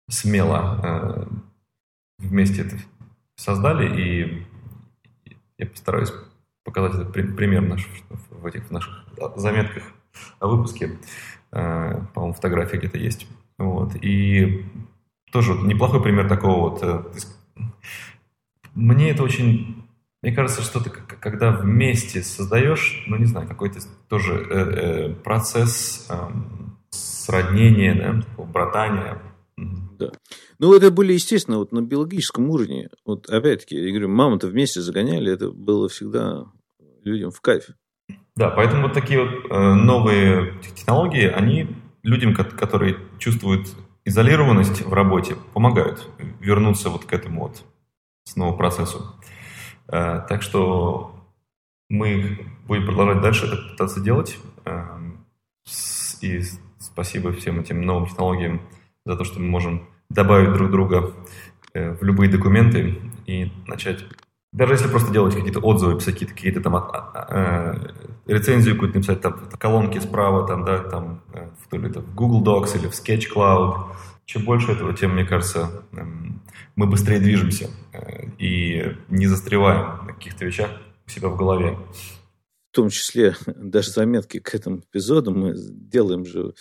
смело 0.10 0.80
э, 0.84 1.26
вместе 2.20 2.62
это 2.64 2.78
создали, 3.36 4.02
и 4.02 4.48
я 5.58 5.66
постараюсь 5.68 6.12
показать 6.64 7.02
этот 7.02 7.14
пример 7.14 7.62
наш, 7.62 7.88
в 8.30 8.46
этих 8.46 8.70
наших 8.72 9.06
заметках 9.36 9.84
о 10.40 10.48
выпуске. 10.48 10.98
Э, 11.52 12.02
по-моему, 12.14 12.34
фотография 12.34 12.78
где-то 12.78 12.98
есть. 12.98 13.28
Вот. 13.58 13.96
И 14.02 14.66
тоже 15.32 15.54
вот 15.54 15.68
неплохой 15.68 16.02
пример 16.02 16.28
такого 16.28 16.70
вот. 16.70 16.84
Э, 16.84 17.04
мне 18.74 19.12
это 19.12 19.24
очень... 19.24 19.86
Мне 20.22 20.34
кажется, 20.34 20.62
что 20.62 20.80
ты 20.80 20.92
когда 20.92 21.50
вместе 21.52 22.22
создаешь, 22.22 23.04
ну 23.08 23.18
не 23.18 23.26
знаю, 23.26 23.48
какой-то 23.48 23.80
тоже 24.08 24.34
э, 24.34 25.16
процесс 25.16 26.06
э, 26.10 26.16
сроднения, 26.92 27.96
да, 28.38 28.44
братания. 28.44 29.18
Да. 29.58 30.12
Ну, 30.62 30.76
это 30.76 30.92
были, 30.92 31.14
естественно, 31.14 31.58
вот 31.58 31.72
на 31.72 31.82
биологическом 31.82 32.48
уровне. 32.52 32.90
Вот 33.04 33.28
опять-таки, 33.28 33.76
я 33.76 33.90
говорю, 33.90 34.10
маму-то 34.10 34.46
вместе 34.46 34.80
загоняли, 34.80 35.34
это 35.34 35.50
было 35.50 35.90
всегда 35.90 36.46
людям 37.04 37.32
в 37.32 37.42
кайф. 37.42 37.70
Да, 38.36 38.52
поэтому 38.52 38.84
вот 38.84 38.94
такие 38.94 39.24
вот 39.24 39.32
э, 39.50 39.74
новые 39.74 40.60
технологии, 40.62 41.26
они 41.26 41.76
людям, 42.04 42.36
которые 42.36 42.98
чувствуют 43.18 43.70
изолированность 44.06 44.86
в 44.86 44.94
работе, 44.94 45.36
помогают 45.56 46.08
вернуться 46.40 46.92
вот 46.92 47.06
к 47.06 47.14
этому 47.14 47.48
вот 47.48 47.64
снова 48.26 48.56
процессу. 48.56 49.16
Э, 49.88 50.22
так 50.30 50.44
что 50.44 51.16
мы 51.90 52.38
будем 52.68 52.86
продолжать 52.86 53.24
дальше 53.24 53.48
это 53.48 53.58
пытаться 53.72 54.00
делать. 54.00 54.38
Э, 54.66 54.84
и 56.22 56.40
спасибо 56.78 57.34
всем 57.34 57.60
этим 57.60 57.82
новым 57.82 58.06
технологиям 58.06 58.62
за 59.08 59.18
то, 59.18 59.24
что 59.24 59.40
мы 59.40 59.48
можем 59.48 59.88
добавить 60.14 60.54
друг 60.54 60.72
друга 60.72 61.14
э, 61.74 61.94
в 61.94 62.04
любые 62.04 62.30
документы 62.30 62.98
и 63.26 63.52
начать 63.68 64.06
даже 64.54 64.74
если 64.74 64.90
просто 64.90 65.14
делать 65.14 65.34
какие-то 65.34 65.60
отзывы, 65.60 65.98
писать 65.98 66.16
какие-то, 66.16 66.36
какие 66.36 66.52
там 66.52 66.76
а, 66.76 66.82
а, 66.82 67.76
э, 68.28 68.34
рецензию 68.34 68.76
какую-то 68.76 68.98
написать, 68.98 69.22
там 69.22 69.50
колонки 69.58 69.98
справа, 70.00 70.46
там, 70.46 70.66
да, 70.66 70.80
там, 70.80 71.24
э, 71.34 71.50
в, 71.62 71.70
то 71.70 71.78
ли 71.78 71.90
это 71.90 72.02
в 72.02 72.14
Google 72.14 72.44
Docs 72.44 72.78
или 72.78 72.88
в 72.88 72.92
Sketch 72.92 73.34
Cloud. 73.34 73.96
Чем 74.26 74.44
больше 74.44 74.74
этого, 74.74 74.94
тем, 74.94 75.14
мне 75.14 75.26
кажется, 75.26 75.86
э, 75.94 76.02
мы 76.76 76.86
быстрее 76.88 77.20
движемся 77.20 77.70
э, 77.94 78.26
и 78.40 78.98
не 79.08 79.28
застреваем 79.28 80.06
на 80.06 80.14
каких-то 80.14 80.44
вещах 80.44 80.70
у 81.08 81.10
себя 81.10 81.30
в 81.30 81.38
голове. 81.38 81.78
В 82.72 82.76
том 82.76 82.90
числе 82.90 83.36
даже 83.46 83.92
заметки 83.92 84.40
к 84.40 84.54
этому 84.54 84.80
эпизоду 84.80 85.34
мы 85.34 85.54
делаем 85.56 86.26
же, 86.26 86.54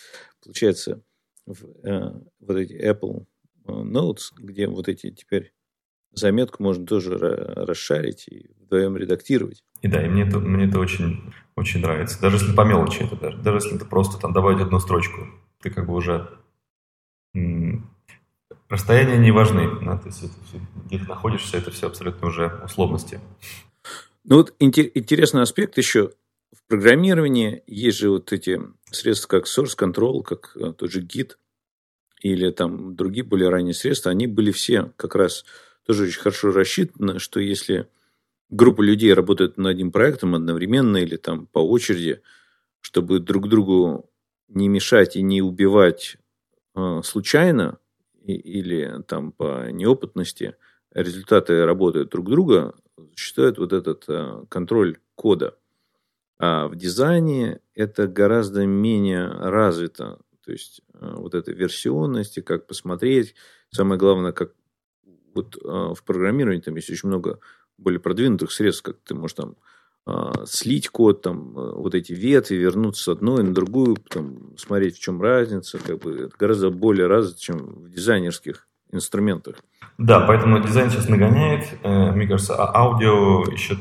получается, 0.44 1.02
в, 1.44 1.64
э, 1.84 2.12
вот 2.38 2.56
эти 2.56 2.74
Apple 2.74 3.26
Notes, 3.66 4.32
где 4.36 4.66
вот 4.66 4.88
эти 4.88 5.10
теперь 5.10 5.52
заметку 6.12 6.62
можно 6.62 6.86
тоже 6.86 7.16
расшарить 7.16 8.26
и 8.28 8.50
вдвоем 8.60 8.96
редактировать. 8.96 9.62
И 9.82 9.88
да, 9.88 10.04
и 10.04 10.08
мне 10.08 10.22
это, 10.22 10.38
мне 10.38 10.66
это 10.66 10.78
очень, 10.78 11.32
очень 11.56 11.80
нравится. 11.80 12.20
Даже 12.20 12.36
если 12.36 12.52
по 12.52 12.62
мелочи 12.62 13.02
это 13.02 13.16
даже, 13.16 13.38
даже 13.38 13.56
если 13.58 13.76
это 13.76 13.84
просто 13.84 14.20
там 14.20 14.32
добавить 14.32 14.60
одну 14.60 14.78
строчку, 14.80 15.26
ты 15.62 15.70
как 15.70 15.86
бы 15.86 15.94
уже 15.94 16.28
расстояния 18.68 19.18
не 19.18 19.30
важны. 19.30 19.68
Да? 19.84 19.98
То 19.98 20.08
есть 20.08 20.22
это 20.22 20.34
все, 20.44 20.60
где 20.86 20.98
ты 20.98 21.04
находишься, 21.04 21.56
это 21.56 21.70
все 21.70 21.86
абсолютно 21.86 22.28
уже 22.28 22.60
условности. 22.64 23.20
Ну 24.24 24.36
вот 24.36 24.54
интересный 24.58 25.42
аспект 25.42 25.78
еще 25.78 26.12
в 26.52 26.68
программировании 26.68 27.62
есть 27.66 27.98
же 27.98 28.10
вот 28.10 28.32
эти 28.32 28.60
средства, 28.90 29.28
как 29.28 29.46
source 29.46 29.76
control, 29.78 30.22
как 30.22 30.56
э, 30.56 30.72
тот 30.72 30.90
же 30.90 31.02
Git 31.02 31.32
или 32.20 32.50
там 32.50 32.94
другие 32.94 33.24
более 33.24 33.48
ранние 33.48 33.74
средства, 33.74 34.10
они 34.10 34.26
были 34.26 34.52
все 34.52 34.92
как 34.96 35.14
раз 35.14 35.44
тоже 35.86 36.04
очень 36.04 36.20
хорошо 36.20 36.52
рассчитано, 36.52 37.18
что 37.18 37.40
если 37.40 37.88
группа 38.50 38.82
людей 38.82 39.12
работает 39.12 39.56
над 39.56 39.72
одним 39.72 39.90
проектом 39.90 40.34
одновременно 40.34 40.98
или 40.98 41.16
там 41.16 41.46
по 41.46 41.58
очереди, 41.58 42.22
чтобы 42.80 43.20
друг 43.20 43.48
другу 43.48 44.10
не 44.48 44.68
мешать 44.68 45.16
и 45.16 45.22
не 45.22 45.42
убивать 45.42 46.16
э, 46.74 47.00
случайно 47.04 47.78
и, 48.22 48.34
или 48.34 49.02
там 49.06 49.32
по 49.32 49.70
неопытности, 49.70 50.56
результаты 50.92 51.64
работы 51.64 52.04
друг 52.04 52.28
друга, 52.28 52.74
считают 53.16 53.58
вот 53.58 53.72
этот 53.72 54.04
э, 54.08 54.44
контроль 54.48 54.98
кода. 55.14 55.56
А 56.38 56.68
в 56.68 56.76
дизайне 56.76 57.60
это 57.74 58.06
гораздо 58.06 58.66
менее 58.66 59.28
развито. 59.28 60.18
То 60.44 60.52
есть 60.52 60.80
э, 60.94 61.14
вот 61.16 61.34
эта 61.34 61.52
версионность, 61.52 62.38
и 62.38 62.42
как 62.42 62.66
посмотреть. 62.66 63.34
Самое 63.70 63.98
главное, 63.98 64.32
как 64.32 64.52
вот 65.34 65.56
а, 65.64 65.94
в 65.94 66.02
программировании 66.02 66.60
там 66.60 66.74
есть 66.76 66.90
очень 66.90 67.08
много 67.08 67.38
более 67.78 68.00
продвинутых 68.00 68.52
средств, 68.52 68.82
как 68.82 68.96
ты 69.04 69.14
можешь 69.14 69.34
там 69.34 69.56
а, 70.06 70.44
слить 70.46 70.88
код, 70.88 71.22
там, 71.22 71.56
а, 71.56 71.72
вот 71.74 71.94
эти 71.94 72.12
ветви, 72.12 72.56
вернуться 72.56 73.02
с 73.02 73.08
одной 73.08 73.42
на 73.42 73.54
другую, 73.54 73.96
там, 73.96 74.56
смотреть, 74.56 74.96
в 74.96 75.00
чем 75.00 75.20
разница, 75.20 75.78
как 75.78 76.00
бы 76.00 76.16
это 76.26 76.36
гораздо 76.38 76.70
более 76.70 77.06
развито, 77.06 77.40
чем 77.40 77.58
в 77.58 77.90
дизайнерских 77.90 78.66
инструментах. 78.92 79.56
Да, 79.98 80.20
поэтому 80.26 80.62
дизайн 80.62 80.90
сейчас 80.90 81.08
нагоняет. 81.08 81.68
Э, 81.82 82.12
мне 82.12 82.26
кажется, 82.26 82.56
а 82.56 82.76
аудио 82.76 83.44
еще 83.52 83.76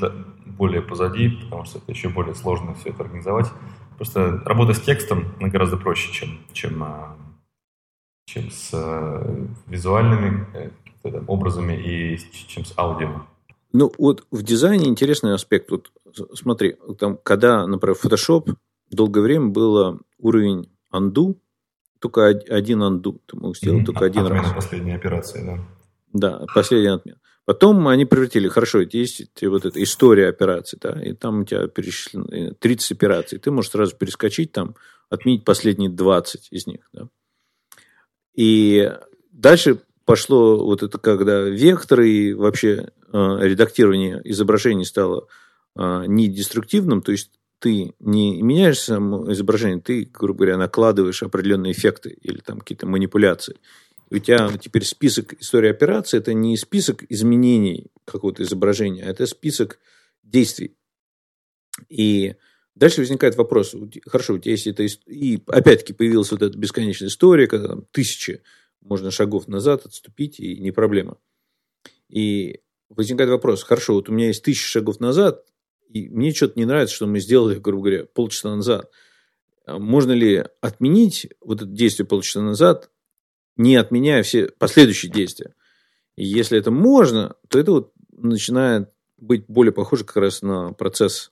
более 0.46 0.82
позади, 0.82 1.30
потому 1.30 1.64
что 1.64 1.78
это 1.78 1.90
еще 1.90 2.10
более 2.10 2.34
сложно 2.34 2.74
все 2.74 2.90
это 2.90 3.02
организовать. 3.02 3.46
Просто 4.00 4.40
работа 4.46 4.72
с 4.72 4.80
текстом 4.80 5.34
гораздо 5.38 5.76
проще, 5.76 6.10
чем, 6.10 6.38
чем, 6.54 6.82
чем 8.24 8.50
с 8.50 8.70
э, 8.72 9.46
визуальными 9.66 10.46
э, 10.54 11.22
образами 11.26 11.74
и 11.74 12.18
чем 12.48 12.64
с 12.64 12.72
аудио. 12.78 13.26
Ну, 13.74 13.92
вот 13.98 14.26
в 14.30 14.42
дизайне 14.42 14.88
интересный 14.88 15.34
аспект. 15.34 15.70
Вот 15.70 15.92
смотри, 16.32 16.76
там, 16.98 17.18
когда, 17.22 17.66
например, 17.66 17.94
Photoshop 18.02 18.54
долгое 18.88 19.20
время 19.20 19.48
было 19.48 20.00
уровень 20.16 20.70
undo, 20.90 21.36
только 21.98 22.28
один 22.28 22.82
undo. 22.82 23.20
Ты 23.26 23.36
мог 23.36 23.54
сделать 23.54 23.82
mm-hmm. 23.82 23.84
только 23.84 24.06
один 24.06 24.22
Отмена 24.22 24.42
раз. 24.44 24.54
последней 24.54 24.94
операции, 24.94 25.44
да. 25.44 25.58
Да, 26.14 26.46
последний 26.54 26.88
отмен. 26.88 27.18
Потом 27.50 27.88
они 27.88 28.04
превратили, 28.04 28.46
хорошо, 28.46 28.82
есть 28.82 29.42
вот 29.42 29.64
эта 29.64 29.82
история 29.82 30.28
операций, 30.28 30.78
да, 30.80 30.92
и 31.02 31.14
там 31.14 31.40
у 31.40 31.44
тебя 31.44 31.66
перечислено 31.66 32.54
30 32.54 32.92
операций. 32.92 33.40
Ты 33.40 33.50
можешь 33.50 33.72
сразу 33.72 33.96
перескочить 33.96 34.52
там, 34.52 34.76
отменить 35.08 35.44
последние 35.44 35.90
20 35.90 36.46
из 36.52 36.68
них, 36.68 36.88
да. 36.92 37.08
И 38.36 38.92
дальше 39.32 39.80
пошло 40.04 40.64
вот 40.64 40.84
это, 40.84 40.96
когда 40.98 41.40
векторы 41.40 42.08
и 42.08 42.34
вообще 42.34 42.92
э, 43.12 43.38
редактирование 43.40 44.20
изображений 44.22 44.84
стало 44.84 45.26
э, 45.76 46.04
не 46.06 46.28
деструктивным, 46.28 47.02
то 47.02 47.10
есть 47.10 47.32
ты 47.58 47.96
не 47.98 48.40
меняешь 48.42 48.78
само 48.78 49.32
изображение, 49.32 49.80
ты, 49.80 50.08
грубо 50.12 50.44
говоря, 50.44 50.56
накладываешь 50.56 51.24
определенные 51.24 51.72
эффекты 51.72 52.10
или 52.10 52.38
там 52.38 52.60
какие-то 52.60 52.86
манипуляции. 52.86 53.56
У 54.10 54.18
тебя 54.18 54.50
теперь 54.58 54.84
список 54.84 55.34
истории 55.40 55.70
операции– 55.70 56.18
это 56.18 56.32
не 56.34 56.56
список 56.56 57.04
изменений 57.08 57.90
какого-то 58.04 58.42
изображения, 58.42 59.04
а 59.04 59.10
это 59.10 59.26
список 59.26 59.78
действий. 60.22 60.76
И 61.88 62.34
дальше 62.74 63.00
возникает 63.00 63.36
вопрос, 63.36 63.74
хорошо, 64.06 64.34
у 64.34 64.38
тебя 64.38 64.52
есть 64.52 64.66
это... 64.66 64.84
И 65.06 65.42
опять-таки 65.46 65.92
появилась 65.92 66.32
вот 66.32 66.42
эта 66.42 66.58
бесконечная 66.58 67.08
история, 67.08 67.46
когда 67.46 67.68
там 67.68 67.86
тысячи 67.92 68.42
можно 68.80 69.10
шагов 69.10 69.46
назад 69.46 69.86
отступить, 69.86 70.40
и 70.40 70.58
не 70.58 70.72
проблема. 70.72 71.18
И 72.08 72.60
возникает 72.88 73.30
вопрос, 73.30 73.62
хорошо, 73.62 73.94
вот 73.94 74.08
у 74.08 74.12
меня 74.12 74.28
есть 74.28 74.42
тысяча 74.42 74.66
шагов 74.66 74.98
назад, 74.98 75.44
и 75.88 76.08
мне 76.08 76.32
что-то 76.32 76.58
не 76.58 76.64
нравится, 76.64 76.94
что 76.94 77.06
мы 77.06 77.20
сделали, 77.20 77.58
грубо 77.58 77.84
говоря, 77.84 78.04
полчаса 78.06 78.54
назад. 78.54 78.90
А 79.66 79.78
можно 79.78 80.12
ли 80.12 80.44
отменить 80.60 81.28
вот 81.40 81.62
это 81.62 81.70
действие 81.70 82.06
полчаса 82.06 82.42
назад, 82.42 82.90
не 83.60 83.76
отменяя 83.76 84.22
все 84.22 84.48
последующие 84.58 85.12
действия? 85.12 85.54
И 86.16 86.24
если 86.24 86.58
это 86.58 86.70
можно, 86.70 87.34
то 87.48 87.58
это 87.58 87.72
вот 87.72 87.92
начинает 88.12 88.90
быть 89.18 89.44
более 89.48 89.72
похоже 89.72 90.04
как 90.04 90.16
раз 90.16 90.42
на 90.42 90.72
процесс, 90.72 91.30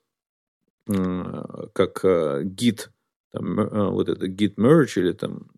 как 0.87 2.05
гид, 2.45 2.91
там, 3.33 3.61
э, 3.61 3.91
вот 3.91 4.09
это 4.09 4.27
git 4.27 4.55
merge 4.57 4.93
или 4.97 5.13
там 5.13 5.51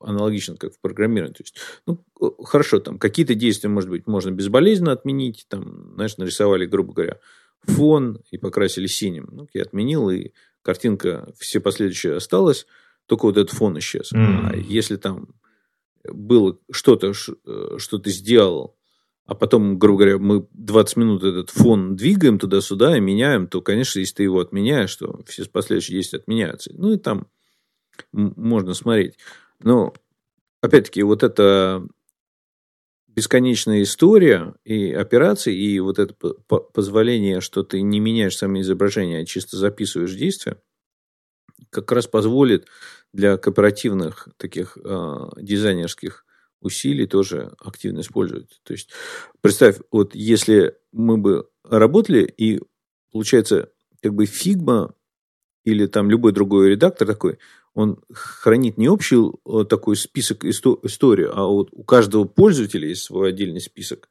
аналогично, 0.00 0.56
как 0.56 0.74
в 0.74 0.80
программировании. 0.80 1.34
То 1.34 1.42
есть, 1.42 1.56
ну, 1.86 2.04
хорошо, 2.44 2.78
там 2.80 2.98
какие-то 2.98 3.34
действия, 3.34 3.68
может 3.68 3.90
быть, 3.90 4.06
можно 4.06 4.30
безболезненно 4.30 4.92
отменить. 4.92 5.46
Там, 5.48 5.92
знаешь, 5.94 6.16
нарисовали, 6.16 6.66
грубо 6.66 6.92
говоря, 6.92 7.18
фон 7.64 8.22
и 8.30 8.38
покрасили 8.38 8.86
синим. 8.86 9.28
Ну, 9.30 9.48
я 9.52 9.62
отменил, 9.62 10.08
и 10.10 10.30
картинка 10.62 11.32
все 11.38 11.60
последующие 11.60 12.16
осталась, 12.16 12.66
только 13.06 13.26
вот 13.26 13.36
этот 13.36 13.50
фон 13.50 13.78
исчез. 13.78 14.12
Mm. 14.12 14.50
А 14.50 14.56
если 14.56 14.96
там 14.96 15.34
было 16.04 16.58
что-то, 16.70 17.12
что 17.12 17.98
ты 17.98 18.10
сделал, 18.10 18.76
а 19.26 19.34
потом, 19.34 19.78
грубо 19.78 19.98
говоря, 19.98 20.18
мы 20.18 20.46
20 20.52 20.96
минут 20.96 21.22
этот 21.22 21.50
фон 21.50 21.96
двигаем 21.96 22.38
туда-сюда 22.38 22.96
и 22.96 23.00
меняем, 23.00 23.46
то, 23.46 23.60
конечно, 23.60 23.98
если 23.98 24.14
ты 24.14 24.22
его 24.22 24.40
отменяешь, 24.40 24.96
то 24.96 25.20
все 25.26 25.44
последующие 25.44 25.96
действия 25.96 26.20
отменяются. 26.20 26.72
Ну, 26.74 26.92
и 26.92 26.98
там 26.98 27.26
можно 28.12 28.72
смотреть. 28.72 29.18
Но, 29.60 29.92
опять-таки, 30.62 31.02
вот 31.02 31.22
это 31.22 31.86
бесконечная 33.08 33.82
история 33.82 34.54
и 34.64 34.92
операции, 34.92 35.54
и 35.54 35.78
вот 35.80 35.98
это 35.98 36.14
позволение, 36.14 37.40
что 37.40 37.64
ты 37.64 37.82
не 37.82 38.00
меняешь 38.00 38.36
сами 38.36 38.60
изображения, 38.60 39.18
а 39.18 39.26
чисто 39.26 39.56
записываешь 39.56 40.14
действия, 40.14 40.62
как 41.70 41.90
раз 41.92 42.06
позволит 42.06 42.66
для 43.12 43.36
кооперативных 43.36 44.28
таких 44.36 44.76
э, 44.82 45.16
дизайнерских 45.40 46.24
усилий 46.60 47.06
тоже 47.06 47.52
активно 47.60 48.00
использовать. 48.00 48.60
То 48.64 48.72
есть, 48.72 48.90
представь, 49.40 49.76
вот 49.90 50.14
если 50.14 50.76
мы 50.92 51.18
бы 51.18 51.48
работали, 51.64 52.22
и 52.24 52.60
получается, 53.12 53.70
как 54.02 54.14
бы 54.14 54.26
Figma 54.26 54.94
или 55.64 55.86
там 55.86 56.10
любой 56.10 56.32
другой 56.32 56.70
редактор 56.70 57.06
такой, 57.06 57.38
он 57.74 58.00
хранит 58.12 58.78
не 58.78 58.88
общий 58.88 59.16
э, 59.16 59.64
такой 59.64 59.96
список 59.96 60.44
истории, 60.44 61.28
а 61.30 61.44
вот 61.44 61.68
у 61.72 61.84
каждого 61.84 62.24
пользователя 62.24 62.88
есть 62.88 63.02
свой 63.02 63.30
отдельный 63.30 63.60
список. 63.60 64.08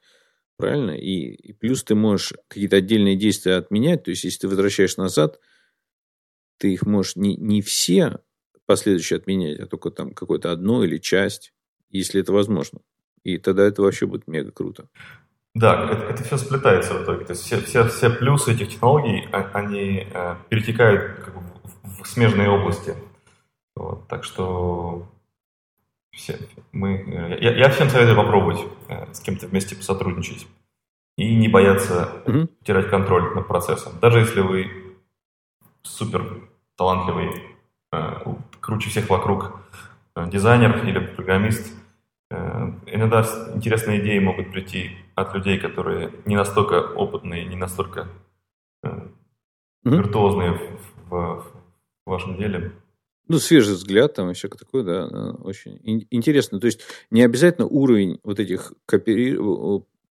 Правильно? 0.58 0.92
И, 0.92 1.34
и 1.34 1.54
плюс 1.54 1.84
ты 1.84 1.94
можешь 1.94 2.34
какие-то 2.48 2.78
отдельные 2.78 3.16
действия 3.16 3.56
отменять. 3.56 4.06
То 4.06 4.12
есть, 4.12 4.24
если 4.24 4.40
ты 4.40 4.48
возвращаешь 4.48 4.98
назад, 4.98 5.40
ты 6.58 6.74
их 6.74 6.86
можешь 6.86 7.15
не, 7.15 7.36
не 7.36 7.62
все 7.62 8.20
последующие 8.65 9.17
отменять, 9.17 9.60
а 9.60 9.65
только 9.65 9.91
там 9.91 10.12
какое-то 10.12 10.52
одно 10.52 10.84
или 10.84 10.98
часть, 10.98 11.54
если 11.89 12.22
это 12.22 12.34
возможно. 12.34 12.80
И 13.24 13.38
тогда 13.38 13.63
это 13.65 13.82
вообще 13.82 14.06
будет 14.06 14.28
мега 14.28 14.52
круто. 14.52 14.89
Да, 15.56 15.89
это, 15.91 16.04
это 16.04 16.24
все 16.24 16.38
сплетается 16.38 16.93
в 16.93 17.04
итоге. 17.04 17.26
То 17.26 17.32
есть 17.32 17.43
все, 17.43 17.60
все, 17.62 17.88
все 17.88 18.10
плюсы 18.10 18.54
этих 18.54 18.70
технологий, 18.70 19.28
а, 19.32 19.50
они 19.54 20.08
э, 20.13 20.36
перетекают 20.50 21.24
как 21.24 21.34
бы 21.34 21.41
в, 21.84 22.04
в 22.04 22.08
смежные 22.08 22.50
области. 22.50 22.93
Вот, 23.76 24.08
так 24.08 24.24
что 24.24 25.08
все, 26.12 26.38
мы, 26.72 27.00
э, 27.00 27.38
я, 27.41 27.58
я 27.58 27.70
всем 27.70 27.89
советую 27.89 28.17
попробовать 28.17 28.60
э, 28.88 29.12
с 29.13 29.20
кем-то 29.20 29.48
вместе 29.48 29.76
посотрудничать 29.76 30.46
и 31.17 31.36
не 31.36 31.48
бояться 31.48 32.22
mm-hmm. 32.26 32.50
терять 32.63 32.89
контроль 32.89 33.34
над 33.34 33.48
процессом. 33.48 33.93
Даже 34.00 34.20
если 34.20 34.41
вы 34.41 34.87
супер 35.84 36.50
талантливый, 36.76 37.44
э, 37.92 38.34
круче 38.60 38.90
всех 38.90 39.10
вокруг 39.10 39.60
дизайнер 40.16 40.84
или 40.86 41.00
программист, 41.00 41.74
иногда 42.30 43.24
интересные 43.54 44.02
идеи 44.02 44.20
могут 44.20 44.52
прийти 44.52 44.92
от 45.16 45.34
людей, 45.36 45.60
которые 45.60 46.12
не 46.26 46.36
настолько 46.36 46.82
опытные, 46.82 47.46
не 47.46 47.56
настолько 47.56 48.08
mm-hmm. 48.84 49.12
виртуозные 49.84 50.54
в, 50.54 51.10
в, 51.10 51.44
в 52.06 52.10
вашем 52.10 52.38
деле. 52.38 52.72
Ну, 53.28 53.40
свежий 53.40 53.76
взгляд 53.76 54.13
там 54.13 54.30
еще 54.30 54.48
такой, 54.48 54.84
да, 54.84 55.06
очень 55.44 55.80
интересно. 55.84 56.60
То 56.60 56.68
есть 56.68 56.82
не 57.12 57.24
обязательно 57.24 57.68
уровень 57.68 58.20
вот 58.24 58.40
этих 58.40 58.74
копири... 58.86 59.38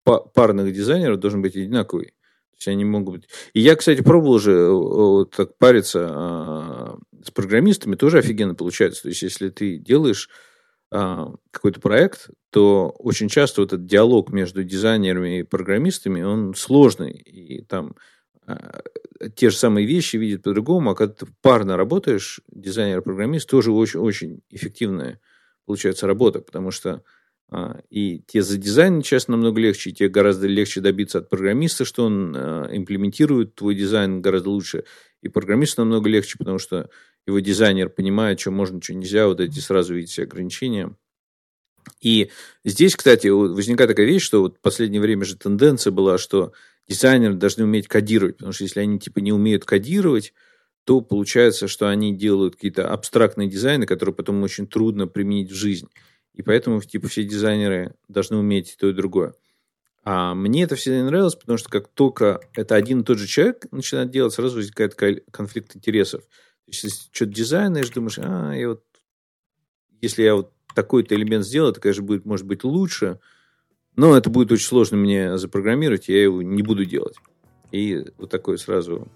парных 0.03 0.73
дизайнеров 0.73 1.19
должен 1.19 1.41
быть 1.41 1.55
одинаковый. 1.55 2.13
То 2.55 2.59
есть 2.59 2.67
они 2.69 2.85
могут 2.85 3.15
быть... 3.15 3.29
И 3.53 3.59
я, 3.59 3.75
кстати, 3.75 4.01
пробовал 4.01 4.35
уже 4.35 4.69
вот 4.69 5.31
так 5.35 5.57
париться 5.57 6.07
а, 6.09 6.97
с 7.21 7.31
программистами, 7.31 7.95
тоже 7.95 8.19
офигенно 8.19 8.55
получается. 8.55 9.03
То 9.03 9.09
есть 9.09 9.21
если 9.21 9.49
ты 9.49 9.77
делаешь 9.77 10.29
а, 10.89 11.33
какой-то 11.51 11.81
проект, 11.81 12.29
то 12.51 12.95
очень 12.99 13.27
часто 13.27 13.61
вот 13.61 13.73
этот 13.73 13.85
диалог 13.85 14.31
между 14.31 14.63
дизайнерами 14.63 15.39
и 15.39 15.43
программистами, 15.43 16.21
он 16.21 16.55
сложный. 16.55 17.11
И 17.11 17.61
там 17.63 17.95
а, 18.47 18.81
те 19.35 19.49
же 19.49 19.57
самые 19.57 19.85
вещи 19.85 20.15
видят 20.15 20.43
по-другому, 20.43 20.91
а 20.91 20.95
когда 20.95 21.13
ты 21.13 21.27
парно 21.41 21.75
работаешь, 21.75 22.39
дизайнер-программист, 22.51 23.49
тоже 23.49 23.73
очень, 23.73 23.99
очень 23.99 24.41
эффективная 24.49 25.19
получается 25.65 26.07
работа, 26.07 26.39
потому 26.39 26.71
что 26.71 27.03
и 27.89 28.23
те 28.27 28.41
за 28.41 28.57
дизайн 28.57 29.03
сейчас 29.03 29.27
намного 29.27 29.61
легче, 29.61 29.91
тебе 29.91 30.09
гораздо 30.09 30.47
легче 30.47 30.81
добиться 30.81 31.19
от 31.19 31.29
программиста, 31.29 31.85
что 31.85 32.05
он 32.05 32.35
а, 32.35 32.67
имплементирует 32.71 33.55
твой 33.55 33.75
дизайн 33.75 34.21
гораздо 34.21 34.49
лучше, 34.49 34.83
и 35.21 35.29
программисту 35.29 35.81
намного 35.81 36.09
легче, 36.09 36.37
потому 36.37 36.57
что 36.57 36.89
его 37.27 37.39
дизайнер 37.39 37.89
понимает, 37.89 38.39
что 38.39 38.51
можно, 38.51 38.81
что 38.81 38.93
нельзя, 38.93 39.27
вот 39.27 39.39
эти 39.39 39.59
сразу 39.59 39.93
видите 39.93 40.23
ограничения. 40.23 40.95
И 42.01 42.31
здесь, 42.63 42.95
кстати, 42.95 43.27
возникает 43.27 43.91
такая 43.91 44.07
вещь, 44.07 44.23
что 44.23 44.41
вот 44.41 44.57
в 44.57 44.61
последнее 44.61 45.01
время 45.01 45.23
же 45.23 45.37
тенденция 45.37 45.91
была, 45.91 46.17
что 46.17 46.53
дизайнеры 46.87 47.35
должны 47.35 47.63
уметь 47.63 47.87
кодировать, 47.87 48.37
потому 48.37 48.53
что 48.53 48.63
если 48.63 48.79
они 48.79 48.99
типа 48.99 49.19
не 49.19 49.31
умеют 49.31 49.65
кодировать, 49.65 50.33
то 50.83 51.01
получается, 51.01 51.67
что 51.67 51.89
они 51.89 52.15
делают 52.15 52.55
какие-то 52.55 52.89
абстрактные 52.89 53.49
дизайны, 53.49 53.85
которые 53.85 54.15
потом 54.15 54.41
очень 54.43 54.67
трудно 54.67 55.07
применить 55.07 55.51
в 55.51 55.55
жизнь. 55.55 55.89
И 56.35 56.41
поэтому 56.41 56.81
типа 56.81 57.07
все 57.07 57.23
дизайнеры 57.23 57.95
должны 58.07 58.37
уметь 58.37 58.75
то 58.79 58.89
и 58.89 58.93
другое. 58.93 59.33
А 60.03 60.35
мне 60.35 60.63
это 60.63 60.75
всегда 60.75 61.03
нравилось, 61.03 61.35
потому 61.35 61.57
что 61.57 61.69
как 61.69 61.87
только 61.87 62.39
это 62.53 62.75
один 62.75 63.01
и 63.01 63.03
тот 63.03 63.17
же 63.17 63.25
человек 63.25 63.65
начинает 63.71 64.11
делать, 64.11 64.33
сразу 64.33 64.57
возникает 64.57 64.95
конфликт 65.31 65.75
интересов. 65.75 66.21
То 66.21 66.71
есть, 66.71 66.83
если 66.83 67.09
что-то 67.11 67.31
дизайнеришь, 67.31 67.89
думаешь, 67.89 68.19
а, 68.19 68.53
я 68.53 68.69
вот, 68.69 68.83
если 70.01 70.23
я 70.23 70.35
вот 70.35 70.51
такой-то 70.75 71.15
элемент 71.15 71.45
сделаю, 71.45 71.73
то, 71.73 71.81
конечно, 71.81 72.03
будет, 72.03 72.25
может 72.25 72.45
быть, 72.45 72.63
лучше, 72.63 73.19
но 73.95 74.15
это 74.15 74.29
будет 74.29 74.51
очень 74.51 74.67
сложно 74.67 74.97
мне 74.97 75.37
запрограммировать, 75.37 76.09
я 76.09 76.21
его 76.21 76.41
не 76.41 76.61
буду 76.61 76.85
делать. 76.85 77.15
И 77.71 78.05
вот 78.17 78.29
такой 78.29 78.57
сразу, 78.57 79.07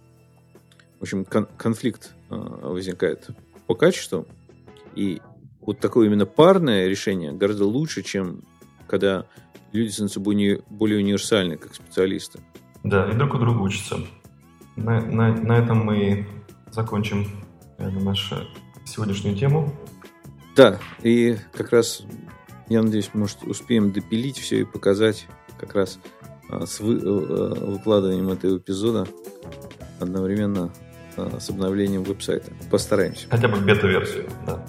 в 0.99 1.03
общем, 1.03 1.25
кон- 1.25 1.49
конфликт 1.57 2.13
э, 2.29 2.35
возникает 2.35 3.27
по 3.67 3.75
качеству. 3.75 4.27
И 4.95 5.21
вот 5.69 5.77
такое 5.77 6.07
именно 6.07 6.25
парное 6.25 6.87
решение 6.87 7.31
гораздо 7.31 7.65
лучше, 7.65 8.01
чем 8.01 8.41
когда 8.87 9.27
люди 9.71 9.91
становятся 9.91 10.19
более, 10.19 10.63
универсальны, 10.97 11.57
как 11.57 11.75
специалисты. 11.75 12.39
Да, 12.83 13.07
и 13.07 13.13
друг 13.13 13.35
у 13.35 13.37
друга 13.37 13.59
учатся. 13.59 13.97
На, 14.75 14.99
на, 14.99 15.31
на 15.31 15.59
этом 15.59 15.85
мы 15.85 16.25
закончим 16.71 17.27
наверное, 17.77 18.03
нашу 18.03 18.35
сегодняшнюю 18.83 19.35
тему. 19.35 19.71
Да, 20.55 20.79
и 21.03 21.37
как 21.53 21.71
раз 21.71 22.01
я 22.67 22.81
надеюсь, 22.81 23.11
может, 23.13 23.43
успеем 23.43 23.91
допилить 23.91 24.39
все 24.39 24.61
и 24.61 24.63
показать 24.63 25.27
как 25.59 25.75
раз 25.75 25.99
а, 26.49 26.65
с 26.65 26.79
вы, 26.79 26.95
э, 26.95 26.99
выкладыванием 26.99 28.27
этого 28.29 28.57
эпизода 28.57 29.07
одновременно 29.99 30.73
с 31.15 31.49
обновлением 31.49 32.03
веб-сайта. 32.03 32.53
Постараемся. 32.71 33.27
Хотя 33.29 33.49
бы 33.49 33.59
бета-версию, 33.59 34.29
да. 34.47 34.65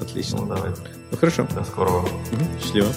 Отлично. 0.00 0.38
Ну, 0.40 0.46
давай. 0.46 0.70
Ну, 1.10 1.18
хорошо. 1.18 1.46
До 1.54 1.64
скорого. 1.64 1.98
Угу. 1.98 2.60
Счастливо. 2.60 2.88